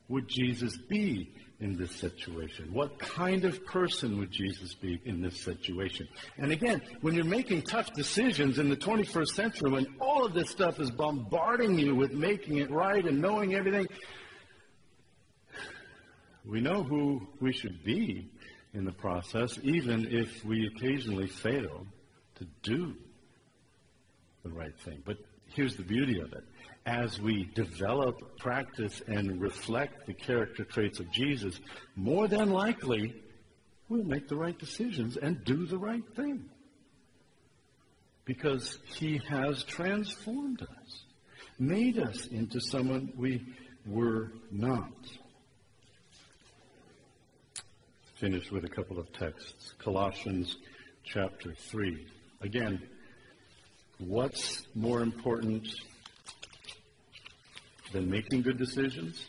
would 0.09 0.29
Jesus 0.29 0.77
be 0.89 1.33
in 1.61 1.77
this 1.77 1.95
situation? 1.97 2.73
What 2.73 2.99
kind 2.99 3.45
of 3.45 3.65
person 3.67 4.19
would 4.19 4.31
Jesus 4.31 4.75
be 4.75 5.01
in 5.05 5.21
this 5.21 5.41
situation? 5.41 6.09
And 6.39 6.51
again, 6.51 6.81
when 7.03 7.15
you're 7.15 7.25
making 7.25 7.63
tough 7.63 7.93
decisions 7.93 8.59
in 8.59 8.71
the 8.71 8.77
21st 8.77 9.29
century, 9.29 9.71
when 9.71 9.87
all 10.01 10.25
of 10.25 10.33
this 10.33 10.51
stuff 10.51 10.81
is 10.81 10.91
bombarding 10.91 11.79
you 11.79 11.95
with 11.95 12.13
making 12.13 12.59
it 12.59 12.71
right 12.71 13.05
and 13.05 13.21
knowing 13.21 13.55
everything, 13.55 13.87
we 16.47 16.61
know 16.61 16.83
who 16.83 17.29
we 17.41 17.53
should 17.53 17.85
be 17.85 18.31
in 18.73 18.85
the 18.85 18.93
process, 18.93 19.59
even 19.63 20.07
if 20.11 20.45
we 20.45 20.67
occasionally 20.67 21.27
fail 21.27 21.87
to 22.37 22.47
do 22.63 22.95
the 24.45 24.51
right 24.51 24.79
thing. 24.81 25.03
But 25.05 25.19
here's 25.55 25.77
the 25.77 25.83
beauty 25.83 26.21
of 26.21 26.33
it 26.33 26.45
as 26.89 27.21
we 27.21 27.45
develop, 27.55 28.39
practice, 28.39 29.03
and 29.07 29.43
reflect 29.43 30.07
the 30.07 30.15
character 30.15 30.65
traits 30.65 31.01
of 31.01 31.11
Jesus, 31.13 31.61
more 31.97 32.27
than 32.29 32.51
likely 32.51 33.15
we'll 33.91 34.05
make 34.05 34.27
the 34.27 34.35
right 34.35 34.59
decisions 34.59 35.19
and 35.19 35.45
do 35.45 35.67
the 35.67 35.77
right 35.77 36.03
thing. 36.17 36.49
Because 38.25 38.79
he 38.87 39.21
has 39.29 39.65
transformed 39.65 40.63
us, 40.63 41.05
made 41.59 41.99
us 41.99 42.27
into 42.29 42.59
someone 42.59 43.13
we 43.15 43.45
were 43.85 44.33
not. 44.51 44.91
Finish 48.15 48.51
with 48.51 48.65
a 48.65 48.69
couple 48.69 48.99
of 48.99 49.13
texts. 49.13 49.75
Colossians 49.79 50.57
chapter 51.05 51.53
3. 51.55 52.07
Again, 52.41 52.81
what's 53.99 54.67
more 54.75 55.03
important 55.03 55.69
than 57.93 58.11
making 58.11 58.43
good 58.43 58.59
decisions, 58.59 59.27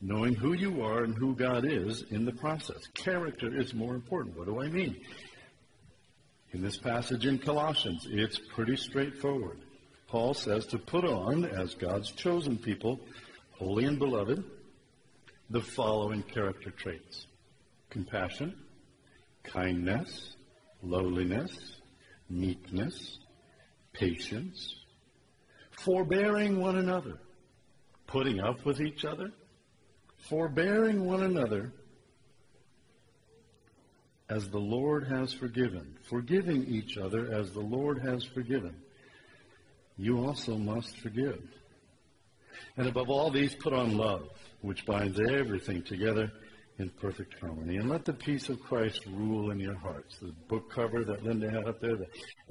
knowing 0.00 0.34
who 0.34 0.52
you 0.52 0.82
are 0.82 1.04
and 1.04 1.16
who 1.16 1.34
God 1.34 1.64
is 1.64 2.02
in 2.10 2.24
the 2.24 2.32
process. 2.32 2.86
Character 2.94 3.54
is 3.58 3.74
more 3.74 3.94
important. 3.94 4.36
What 4.36 4.46
do 4.46 4.60
I 4.60 4.68
mean? 4.68 4.96
In 6.52 6.60
this 6.60 6.76
passage 6.76 7.26
in 7.26 7.38
Colossians, 7.38 8.06
it's 8.10 8.38
pretty 8.38 8.76
straightforward. 8.76 9.60
Paul 10.08 10.34
says 10.34 10.66
to 10.66 10.78
put 10.78 11.04
on, 11.04 11.44
as 11.44 11.74
God's 11.74 12.10
chosen 12.12 12.58
people, 12.58 13.00
holy 13.52 13.84
and 13.86 13.98
beloved, 13.98 14.44
the 15.48 15.60
following 15.60 16.22
character 16.22 16.70
traits 16.70 17.26
compassion, 17.88 18.54
kindness, 19.44 20.34
lowliness, 20.82 21.76
meekness, 22.28 23.18
patience, 23.92 24.74
forbearing 25.70 26.58
one 26.60 26.76
another 26.76 27.18
putting 28.12 28.40
up 28.40 28.64
with 28.66 28.80
each 28.80 29.06
other, 29.06 29.32
forbearing 30.28 31.06
one 31.06 31.22
another 31.22 31.72
as 34.28 34.48
the 34.50 34.58
Lord 34.58 35.08
has 35.08 35.32
forgiven, 35.32 35.96
forgiving 36.10 36.66
each 36.66 36.98
other 36.98 37.32
as 37.32 37.52
the 37.52 37.60
Lord 37.60 38.02
has 38.02 38.22
forgiven. 38.22 38.76
You 39.96 40.26
also 40.26 40.56
must 40.56 40.98
forgive. 40.98 41.42
And 42.76 42.86
above 42.86 43.08
all 43.08 43.30
these, 43.30 43.54
put 43.54 43.72
on 43.72 43.96
love, 43.96 44.28
which 44.60 44.84
binds 44.84 45.18
everything 45.18 45.82
together 45.82 46.30
in 46.78 46.90
perfect 46.90 47.34
harmony. 47.40 47.76
And 47.76 47.88
let 47.88 48.04
the 48.04 48.12
peace 48.12 48.50
of 48.50 48.60
Christ 48.60 49.06
rule 49.06 49.50
in 49.50 49.58
your 49.58 49.76
hearts. 49.76 50.18
The 50.18 50.34
book 50.48 50.70
cover 50.70 51.02
that 51.04 51.24
Linda 51.24 51.50
had 51.50 51.66
up 51.66 51.80
there, 51.80 51.96
the 51.96 52.08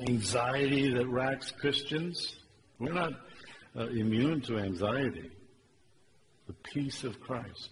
anxiety 0.08 0.92
that 0.94 1.08
racks 1.08 1.52
Christians. 1.52 2.36
We're 2.80 2.94
not 2.94 3.14
uh, 3.76 3.88
immune 3.88 4.42
to 4.42 4.58
anxiety 4.58 5.30
the 6.52 6.70
peace 6.70 7.04
of 7.04 7.20
Christ. 7.22 7.70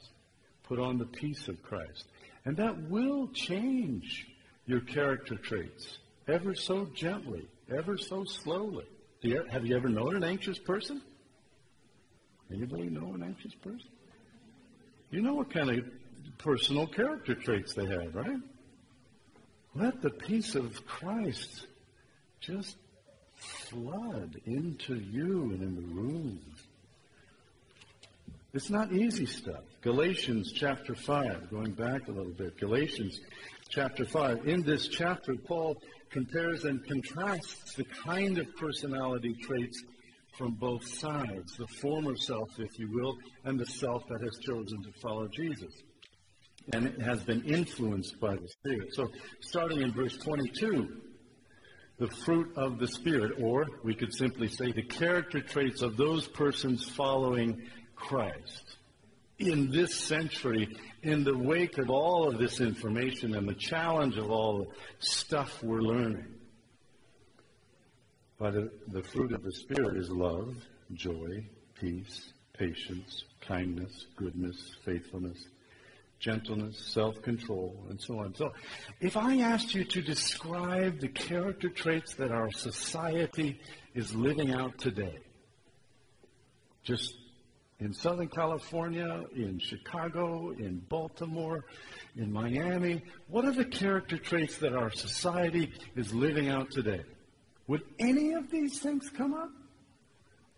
Put 0.64 0.80
on 0.80 0.98
the 0.98 1.06
peace 1.06 1.48
of 1.48 1.62
Christ. 1.64 2.06
And 2.46 2.56
that 2.58 2.90
will 2.90 3.28
change 3.34 4.28
your 4.66 4.80
character 4.80 5.36
traits 5.36 5.98
ever 6.28 6.56
so 6.56 6.86
gently, 6.94 7.48
ever 7.76 7.98
so 7.98 8.24
slowly. 8.24 8.86
You, 9.22 9.44
have 9.50 9.66
you 9.66 9.76
ever 9.76 9.90
known 9.90 10.16
an 10.16 10.24
anxious 10.24 10.58
person? 10.58 11.02
Anybody 12.54 12.90
know 12.90 13.14
an 13.14 13.24
anxious 13.24 13.54
person? 13.54 13.90
You 15.12 15.22
know 15.22 15.34
what 15.34 15.50
kind 15.50 15.70
of 15.72 15.86
personal 16.38 16.88
character 16.88 17.36
traits 17.36 17.74
they 17.74 17.86
have, 17.86 18.16
right? 18.16 18.40
Let 19.76 20.02
the 20.02 20.10
peace 20.10 20.56
of 20.56 20.86
Christ 20.86 21.68
just 22.40 22.78
flood 23.36 24.40
into 24.46 24.96
you 24.96 25.52
and 25.52 25.62
in 25.62 25.76
the 25.76 25.94
room. 25.94 26.40
It's 28.52 28.72
not 28.72 28.92
easy 28.92 29.28
stuff. 29.28 29.64
Galatians 29.82 30.52
chapter 30.52 30.96
5, 30.96 31.52
going 31.52 31.72
back 31.72 32.08
a 32.08 32.12
little 32.12 32.34
bit. 32.34 32.58
Galatians 32.58 33.20
chapter 33.70 34.06
5. 34.06 34.48
In 34.48 34.64
this 34.64 34.88
chapter, 34.88 35.36
Paul 35.36 35.78
compares 36.10 36.66
and 36.66 36.84
contrasts 36.84 37.76
the 37.76 37.84
kind 37.84 38.40
of 38.40 38.48
personality 38.56 39.36
traits 39.36 39.84
from 40.36 40.54
both 40.54 40.88
sides 40.88 41.58
the 41.58 41.68
former 41.80 42.16
self, 42.16 42.50
if 42.58 42.80
you 42.80 42.90
will, 42.92 43.18
and 43.44 43.60
the 43.60 43.68
self 43.68 44.08
that 44.08 44.22
has 44.22 44.40
chosen 44.40 44.82
to 44.82 44.92
follow 45.00 45.28
Jesus. 45.28 45.72
And 46.74 47.00
has 47.04 47.24
been 47.24 47.44
influenced 47.44 48.20
by 48.20 48.36
the 48.36 48.48
Spirit. 48.48 48.96
So, 48.96 49.10
starting 49.42 49.82
in 49.82 49.92
verse 49.92 50.18
22, 50.18 51.02
the 52.00 52.08
fruit 52.08 52.52
of 52.56 52.80
the 52.80 52.88
Spirit, 52.88 53.34
or 53.40 53.68
we 53.84 53.94
could 53.94 54.14
simply 54.14 54.48
say 54.48 54.72
the 54.72 54.84
character 54.84 55.40
traits 55.40 55.84
of 55.84 55.98
those 55.98 56.28
persons 56.28 56.84
following 56.90 57.62
Christ. 58.00 58.78
In 59.38 59.72
this 59.72 59.96
century, 59.96 60.76
in 61.04 61.24
the 61.24 61.38
wake 61.38 61.78
of 61.78 61.90
all 61.90 62.28
of 62.28 62.38
this 62.38 62.60
information 62.60 63.36
and 63.36 63.48
the 63.48 63.54
challenge 63.54 64.18
of 64.18 64.32
all 64.32 64.60
the 64.60 64.68
stuff 65.00 65.64
we're 65.64 65.82
learning, 65.82 66.26
the, 68.40 68.72
the 68.88 69.04
fruit 69.04 69.34
of 69.34 69.44
the 69.44 69.52
Spirit 69.52 69.98
is 69.98 70.10
love, 70.10 70.56
joy, 70.94 71.46
peace, 71.80 72.34
patience, 72.54 73.24
kindness, 73.42 74.08
goodness, 74.16 74.76
faithfulness, 74.86 75.38
gentleness, 76.20 76.78
self 76.78 77.22
control, 77.22 77.86
and 77.90 78.00
so 78.00 78.20
on. 78.20 78.34
So, 78.36 78.52
if 79.00 79.18
I 79.18 79.40
asked 79.40 79.74
you 79.74 79.84
to 79.86 80.02
describe 80.02 81.00
the 81.00 81.08
character 81.08 81.70
traits 81.70 82.16
that 82.16 82.32
our 82.32 82.52
society 82.52 83.60
is 83.94 84.14
living 84.16 84.54
out 84.54 84.78
today, 84.78 85.20
just 86.84 87.14
in 87.80 87.94
Southern 87.94 88.28
California, 88.28 89.24
in 89.36 89.58
Chicago, 89.60 90.52
in 90.52 90.80
Baltimore, 90.90 91.66
in 92.18 92.32
Miami, 92.32 93.02
what 93.28 93.46
are 93.46 93.54
the 93.54 93.66
character 93.66 94.18
traits 94.18 94.58
that 94.58 94.74
our 94.74 94.92
society 94.92 95.72
is 95.96 96.14
living 96.14 96.50
out 96.50 96.70
today? 96.72 97.04
Would 97.68 97.84
any 97.98 98.34
of 98.34 98.50
these 98.50 98.80
things 98.80 99.10
come 99.10 99.34
up? 99.34 99.50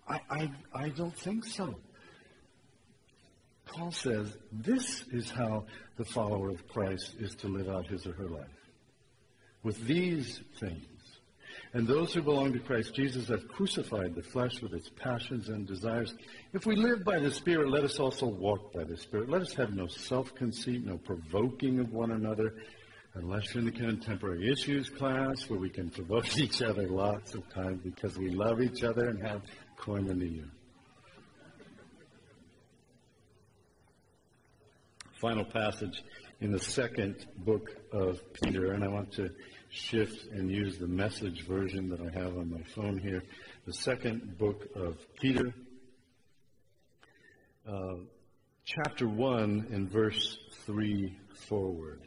I, 0.07 0.21
I, 0.29 0.51
I 0.73 0.89
don't 0.89 1.15
think 1.15 1.45
so. 1.45 1.75
Paul 3.65 3.91
says 3.91 4.36
this 4.51 5.03
is 5.12 5.29
how 5.29 5.65
the 5.97 6.05
follower 6.05 6.49
of 6.49 6.67
Christ 6.67 7.15
is 7.19 7.36
to 7.36 7.47
live 7.47 7.69
out 7.69 7.88
his 7.88 8.05
or 8.07 8.13
her 8.13 8.27
life. 8.27 8.47
With 9.63 9.86
these 9.86 10.41
things. 10.60 10.86
And 11.73 11.88
those 11.88 12.13
who 12.13 12.21
belong 12.21 12.51
to 12.51 12.60
Christ 12.60 12.93
Jesus 12.93 13.29
have 13.29 13.47
crucified 13.47 14.13
the 14.13 14.21
flesh 14.21 14.62
with 14.62 14.73
its 14.73 14.89
passions 14.89 15.47
and 15.47 15.65
desires. 15.65 16.13
If 16.51 16.65
we 16.65 16.75
live 16.75 17.05
by 17.05 17.19
the 17.19 17.31
Spirit, 17.31 17.69
let 17.69 17.86
us 17.86 17.97
also 17.97 18.27
walk 18.27 18.73
by 18.73 18.84
the 18.84 18.97
Spirit. 18.97 19.29
Let 19.29 19.41
us 19.41 19.53
have 19.53 19.73
no 19.73 19.88
self 19.88 20.36
conceit, 20.36 20.86
no 20.86 20.97
provoking 20.97 21.79
of 21.79 21.93
one 21.93 22.12
another, 22.12 22.55
unless 23.13 23.53
you're 23.53 23.60
in 23.60 23.65
the 23.65 23.71
contemporary 23.71 24.51
issues 24.51 24.89
class 24.89 25.49
where 25.49 25.60
we 25.60 25.69
can 25.69 25.89
provoke 25.89 26.38
each 26.38 26.62
other 26.62 26.89
lots 26.89 27.36
of 27.36 27.47
times 27.53 27.81
because 27.84 28.17
we 28.17 28.29
love 28.29 28.62
each 28.62 28.84
other 28.84 29.07
and 29.07 29.21
have 29.25 29.41
koinonia. 29.79 30.49
final 35.21 35.45
passage 35.45 36.03
in 36.41 36.51
the 36.51 36.60
second 36.60 37.27
book 37.38 37.69
of 37.93 38.19
Peter, 38.34 38.71
and 38.71 38.84
I 38.84 38.88
want 38.88 39.13
to 39.13 39.30
shift 39.69 40.25
and 40.32 40.49
use 40.49 40.80
the 40.80 40.88
message 40.88 41.45
version 41.45 41.88
that 41.89 42.01
I 42.01 42.19
have 42.19 42.36
on 42.36 42.49
my 42.49 42.63
phone 42.75 42.97
here. 42.97 43.23
The 43.67 43.73
second 43.73 44.39
book 44.39 44.67
of 44.75 44.97
Peter, 45.19 45.54
uh, 47.69 47.93
chapter 48.65 49.08
1 49.08 49.67
and 49.71 49.88
verse 49.88 50.39
3 50.65 51.15
forward. 51.47 52.01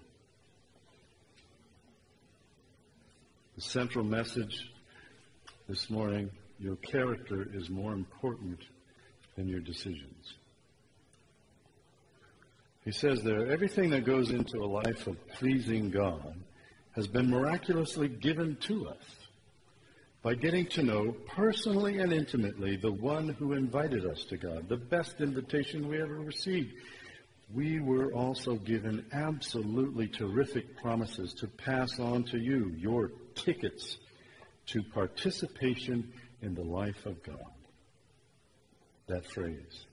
The 3.54 3.62
central 3.62 4.04
message 4.04 4.68
this 5.68 5.88
morning 5.88 6.28
your 6.58 6.76
character 6.76 7.48
is 7.52 7.70
more 7.70 7.92
important 7.92 8.58
than 9.36 9.46
your 9.46 9.60
decisions. 9.60 10.34
He 12.84 12.92
says 12.92 13.22
there, 13.22 13.50
everything 13.50 13.90
that 13.90 14.04
goes 14.04 14.30
into 14.30 14.58
a 14.58 14.66
life 14.66 15.06
of 15.06 15.16
pleasing 15.28 15.90
God 15.90 16.34
has 16.92 17.06
been 17.06 17.30
miraculously 17.30 18.08
given 18.08 18.56
to 18.62 18.88
us 18.88 19.16
by 20.22 20.34
getting 20.34 20.66
to 20.66 20.82
know 20.82 21.12
personally 21.26 21.98
and 21.98 22.12
intimately 22.12 22.76
the 22.76 22.92
one 22.92 23.28
who 23.30 23.54
invited 23.54 24.04
us 24.04 24.24
to 24.24 24.36
God, 24.36 24.68
the 24.68 24.76
best 24.76 25.20
invitation 25.20 25.88
we 25.88 26.00
ever 26.00 26.16
received. 26.16 26.74
We 27.54 27.80
were 27.80 28.12
also 28.12 28.56
given 28.56 29.06
absolutely 29.12 30.08
terrific 30.08 30.76
promises 30.76 31.32
to 31.34 31.46
pass 31.46 31.98
on 31.98 32.24
to 32.24 32.38
you, 32.38 32.74
your 32.76 33.12
tickets 33.34 33.98
to 34.66 34.82
participation 34.82 36.12
in 36.42 36.54
the 36.54 36.62
life 36.62 37.06
of 37.06 37.22
God. 37.22 37.52
That 39.08 39.26
phrase, 39.26 39.86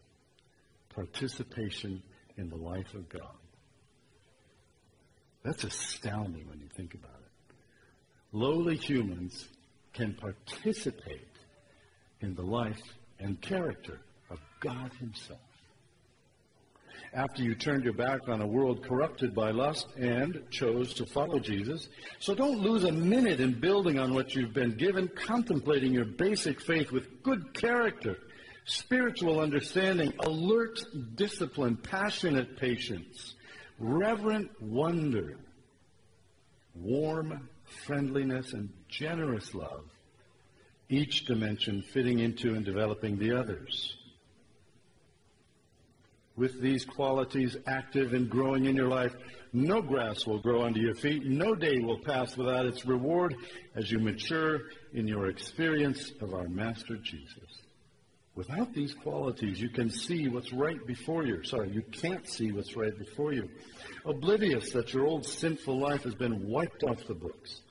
participation 0.93 2.01
in 2.37 2.49
the 2.49 2.55
life 2.55 2.93
of 2.93 3.07
God. 3.09 3.35
That's 5.43 5.63
astounding 5.63 6.47
when 6.49 6.59
you 6.59 6.67
think 6.75 6.93
about 6.93 7.11
it. 7.19 7.55
Lowly 8.31 8.77
humans 8.77 9.47
can 9.93 10.13
participate 10.13 11.27
in 12.21 12.35
the 12.35 12.43
life 12.43 12.81
and 13.19 13.41
character 13.41 13.99
of 14.29 14.39
God 14.59 14.91
Himself. 14.99 15.39
After 17.13 17.43
you 17.43 17.55
turned 17.55 17.83
your 17.83 17.93
back 17.93 18.29
on 18.29 18.41
a 18.41 18.47
world 18.47 18.83
corrupted 18.83 19.35
by 19.35 19.51
lust 19.51 19.87
and 19.97 20.43
chose 20.49 20.93
to 20.93 21.05
follow 21.05 21.39
Jesus. 21.39 21.89
So 22.19 22.33
don't 22.33 22.61
lose 22.61 22.85
a 22.85 22.91
minute 22.91 23.41
in 23.41 23.59
building 23.59 23.99
on 23.99 24.13
what 24.13 24.33
you've 24.33 24.53
been 24.53 24.77
given, 24.77 25.09
contemplating 25.09 25.91
your 25.91 26.05
basic 26.05 26.61
faith 26.61 26.91
with 26.91 27.21
good 27.21 27.53
character 27.53 28.17
spiritual 28.65 29.39
understanding, 29.39 30.13
alert 30.19 30.79
discipline, 31.15 31.77
passionate 31.77 32.57
patience, 32.57 33.35
reverent 33.79 34.49
wonder, 34.61 35.37
warm 36.75 37.49
friendliness, 37.85 38.53
and 38.53 38.69
generous 38.87 39.53
love, 39.53 39.85
each 40.89 41.25
dimension 41.25 41.81
fitting 41.81 42.19
into 42.19 42.53
and 42.53 42.65
developing 42.65 43.17
the 43.17 43.37
others. 43.37 43.95
With 46.35 46.61
these 46.61 46.85
qualities 46.85 47.57
active 47.67 48.13
and 48.13 48.29
growing 48.29 48.65
in 48.65 48.75
your 48.75 48.87
life, 48.87 49.13
no 49.53 49.81
grass 49.81 50.25
will 50.25 50.39
grow 50.39 50.63
under 50.63 50.79
your 50.79 50.95
feet. 50.95 51.25
No 51.25 51.53
day 51.53 51.79
will 51.79 51.99
pass 51.99 52.37
without 52.37 52.65
its 52.65 52.85
reward 52.85 53.35
as 53.75 53.91
you 53.91 53.99
mature 53.99 54.61
in 54.93 55.07
your 55.07 55.27
experience 55.27 56.11
of 56.21 56.33
our 56.33 56.47
Master 56.47 56.95
Jesus. 56.95 57.61
Without 58.35 58.73
these 58.73 58.93
qualities, 58.93 59.59
you 59.59 59.69
can 59.69 59.89
see 59.89 60.29
what's 60.29 60.53
right 60.53 60.85
before 60.87 61.25
you. 61.25 61.43
Sorry, 61.43 61.69
you 61.69 61.81
can't 61.91 62.27
see 62.27 62.51
what's 62.51 62.77
right 62.77 62.97
before 62.97 63.33
you. 63.33 63.49
Oblivious 64.05 64.71
that 64.71 64.93
your 64.93 65.05
old 65.05 65.25
sinful 65.25 65.77
life 65.77 66.03
has 66.03 66.15
been 66.15 66.47
wiped 66.47 66.83
off 66.83 67.05
the 67.07 67.13
books. 67.13 67.61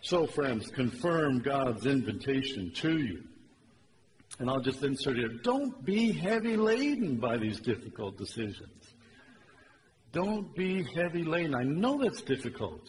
So, 0.00 0.26
friends, 0.26 0.70
confirm 0.70 1.40
God's 1.40 1.84
invitation 1.84 2.72
to 2.76 2.98
you. 2.98 3.24
And 4.38 4.48
I'll 4.48 4.60
just 4.60 4.82
insert 4.82 5.16
here 5.16 5.28
don't 5.28 5.84
be 5.84 6.12
heavy 6.12 6.56
laden 6.56 7.16
by 7.16 7.36
these 7.36 7.60
difficult 7.60 8.16
decisions. 8.16 8.94
Don't 10.12 10.54
be 10.54 10.82
heavy 10.94 11.24
laden. 11.24 11.54
I 11.54 11.62
know 11.62 12.02
that's 12.02 12.22
difficult. 12.22 12.82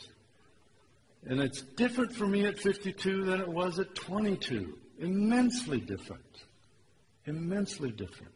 And 1.26 1.42
it's 1.42 1.62
different 1.62 2.16
for 2.16 2.26
me 2.26 2.46
at 2.46 2.58
52 2.58 3.26
than 3.26 3.42
it 3.42 3.48
was 3.48 3.80
at 3.80 3.96
22. 3.96 4.78
Immensely 5.00 5.82
different 5.82 6.24
immensely 7.28 7.92
different. 7.92 8.34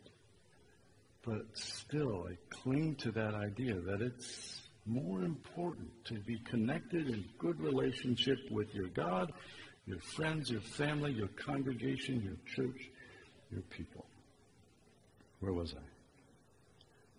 But 1.24 1.46
still, 1.54 2.28
I 2.30 2.38
cling 2.50 2.96
to 2.96 3.12
that 3.12 3.34
idea 3.34 3.76
that 3.76 4.02
it's 4.02 4.62
more 4.86 5.22
important 5.22 5.90
to 6.06 6.16
be 6.16 6.40
connected 6.40 7.08
in 7.08 7.24
good 7.38 7.60
relationship 7.60 8.38
with 8.50 8.74
your 8.74 8.88
God, 8.88 9.32
your 9.86 10.00
friends, 10.00 10.50
your 10.50 10.62
family, 10.62 11.12
your 11.12 11.28
congregation, 11.28 12.22
your 12.24 12.38
church, 12.56 12.90
your 13.52 13.62
people. 13.62 14.06
Where 15.40 15.54
was 15.54 15.74
I? 15.78 15.84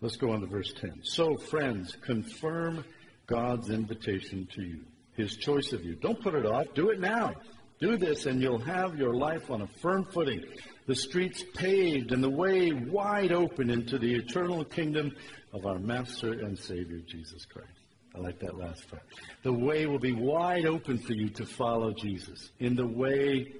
Let's 0.00 0.16
go 0.16 0.32
on 0.32 0.40
to 0.40 0.46
verse 0.46 0.72
10. 0.80 1.00
So, 1.02 1.36
friends, 1.36 1.96
confirm 2.00 2.84
God's 3.26 3.70
invitation 3.70 4.48
to 4.54 4.62
you, 4.62 4.80
his 5.16 5.36
choice 5.36 5.72
of 5.72 5.84
you. 5.84 5.94
Don't 5.94 6.20
put 6.20 6.34
it 6.34 6.44
off. 6.44 6.66
Do 6.74 6.90
it 6.90 6.98
now. 6.98 7.34
Do 7.80 7.96
this, 7.96 8.26
and 8.26 8.40
you'll 8.40 8.58
have 8.58 8.96
your 8.96 9.14
life 9.14 9.50
on 9.50 9.62
a 9.62 9.66
firm 9.66 10.04
footing, 10.04 10.44
the 10.86 10.94
streets 10.94 11.44
paved, 11.54 12.12
and 12.12 12.22
the 12.22 12.30
way 12.30 12.72
wide 12.72 13.32
open 13.32 13.70
into 13.70 13.98
the 13.98 14.14
eternal 14.14 14.64
kingdom 14.64 15.12
of 15.52 15.66
our 15.66 15.78
Master 15.78 16.32
and 16.32 16.58
Savior, 16.58 17.00
Jesus 17.06 17.44
Christ. 17.44 17.68
I 18.14 18.18
like 18.18 18.40
that 18.40 18.58
last 18.58 18.88
part. 18.90 19.02
The 19.42 19.52
way 19.52 19.86
will 19.86 19.98
be 19.98 20.12
wide 20.12 20.66
open 20.66 20.98
for 20.98 21.14
you 21.14 21.30
to 21.30 21.46
follow 21.46 21.92
Jesus 21.92 22.50
in 22.58 22.74
the 22.74 22.86
way 22.86 23.52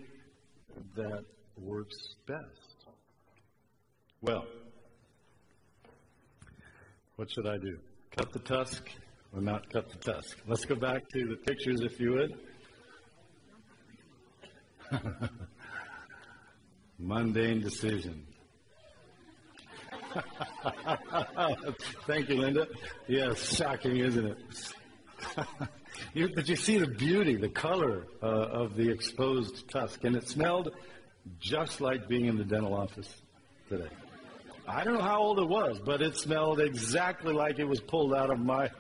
that 0.97 1.25
works 1.57 1.97
best. 2.27 2.87
Well, 4.21 4.45
what 7.17 7.31
should 7.31 7.47
I 7.47 7.57
do? 7.57 7.79
Cut 8.17 8.33
the 8.33 8.41
tusk 8.41 8.89
or 9.33 9.41
not 9.41 9.71
cut 9.71 9.89
the 9.91 9.99
tusk? 9.99 10.39
Let's 10.47 10.65
go 10.65 10.75
back 10.75 11.09
to 11.15 11.27
the 11.27 11.37
pictures, 11.37 11.81
if 11.81 11.99
you 11.99 12.13
would. 12.13 12.39
Mundane 17.03 17.61
decision. 17.61 18.25
Thank 22.07 22.29
you, 22.29 22.37
Linda. 22.37 22.69
Yes, 23.09 23.57
shocking, 23.57 23.97
isn't 23.97 24.27
it? 24.27 24.39
you, 26.15 26.29
but 26.35 26.49
you 26.49 26.57
see 26.57 26.79
the 26.79 26.87
beauty, 26.87 27.37
the 27.37 27.49
color 27.49 28.07
uh, 28.23 28.27
of 28.27 28.77
the 28.77 28.89
exposed 28.89 29.69
tusk, 29.69 30.05
and 30.05 30.15
it 30.15 30.29
smelled 30.29 30.71
just 31.41 31.81
like 31.81 32.09
being 32.09 32.27
in 32.27 32.37
the 32.37 32.45
dental 32.45 32.75
office 32.75 33.13
today. 33.69 33.89
I 34.67 34.85
don't 34.85 34.95
know 34.95 35.03
how 35.03 35.21
old 35.21 35.41
it 35.41 35.49
was, 35.49 35.81
but 35.85 36.03
it 36.03 36.17
smelled 36.17 36.61
exactly 36.61 37.33
like 37.33 37.59
it 37.59 37.65
was 37.65 37.81
pulled 37.81 38.15
out 38.15 38.31
of 38.31 38.39
my 38.39 38.71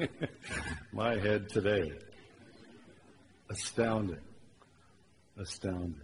my 0.93 1.19
head 1.19 1.49
today. 1.49 1.93
Astounding. 3.51 4.21
Astounding. 5.37 6.01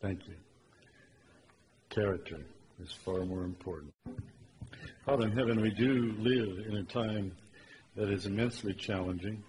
Thank 0.00 0.28
you. 0.28 0.34
Character 1.90 2.40
is 2.80 2.92
far 2.92 3.24
more 3.24 3.42
important. 3.42 3.92
Father 5.04 5.26
in 5.26 5.32
heaven, 5.32 5.60
we 5.60 5.70
do 5.70 6.14
live 6.18 6.66
in 6.66 6.76
a 6.76 6.84
time 6.84 7.32
that 7.96 8.08
is 8.08 8.26
immensely 8.26 8.74
challenging 8.74 9.42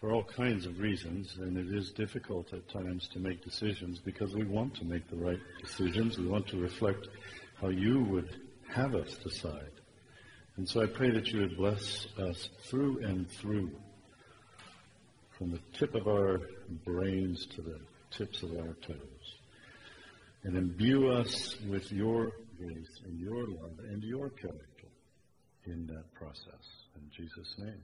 for 0.00 0.12
all 0.12 0.22
kinds 0.22 0.64
of 0.64 0.78
reasons, 0.78 1.38
and 1.40 1.56
it 1.56 1.76
is 1.76 1.90
difficult 1.90 2.52
at 2.52 2.68
times 2.68 3.08
to 3.08 3.18
make 3.18 3.42
decisions 3.42 3.98
because 3.98 4.32
we 4.32 4.44
want 4.44 4.76
to 4.76 4.84
make 4.84 5.10
the 5.10 5.16
right 5.16 5.40
decisions. 5.60 6.18
We 6.18 6.28
want 6.28 6.46
to 6.48 6.56
reflect 6.60 7.08
how 7.60 7.68
you 7.68 8.02
would 8.04 8.40
have 8.72 8.94
us 8.94 9.16
decide. 9.24 9.72
And 10.56 10.68
so 10.68 10.82
I 10.82 10.86
pray 10.86 11.10
that 11.10 11.26
you 11.32 11.40
would 11.40 11.56
bless 11.56 12.06
us 12.16 12.48
through 12.62 13.04
and 13.04 13.28
through, 13.28 13.72
from 15.36 15.50
the 15.50 15.60
tip 15.76 15.96
of 15.96 16.06
our 16.06 16.42
brains 16.84 17.46
to 17.46 17.62
the 17.62 17.80
tips 18.10 18.44
of 18.44 18.52
our 18.52 18.74
toes, 18.86 19.17
and 20.48 20.56
imbue 20.56 21.10
us 21.10 21.56
with 21.68 21.92
your 21.92 22.32
grace 22.58 23.00
and 23.04 23.20
your 23.20 23.46
love 23.46 23.78
and 23.90 24.02
your 24.02 24.30
character 24.30 24.88
in 25.66 25.86
that 25.88 26.14
process. 26.14 26.64
In 26.96 27.02
Jesus' 27.14 27.54
name. 27.58 27.82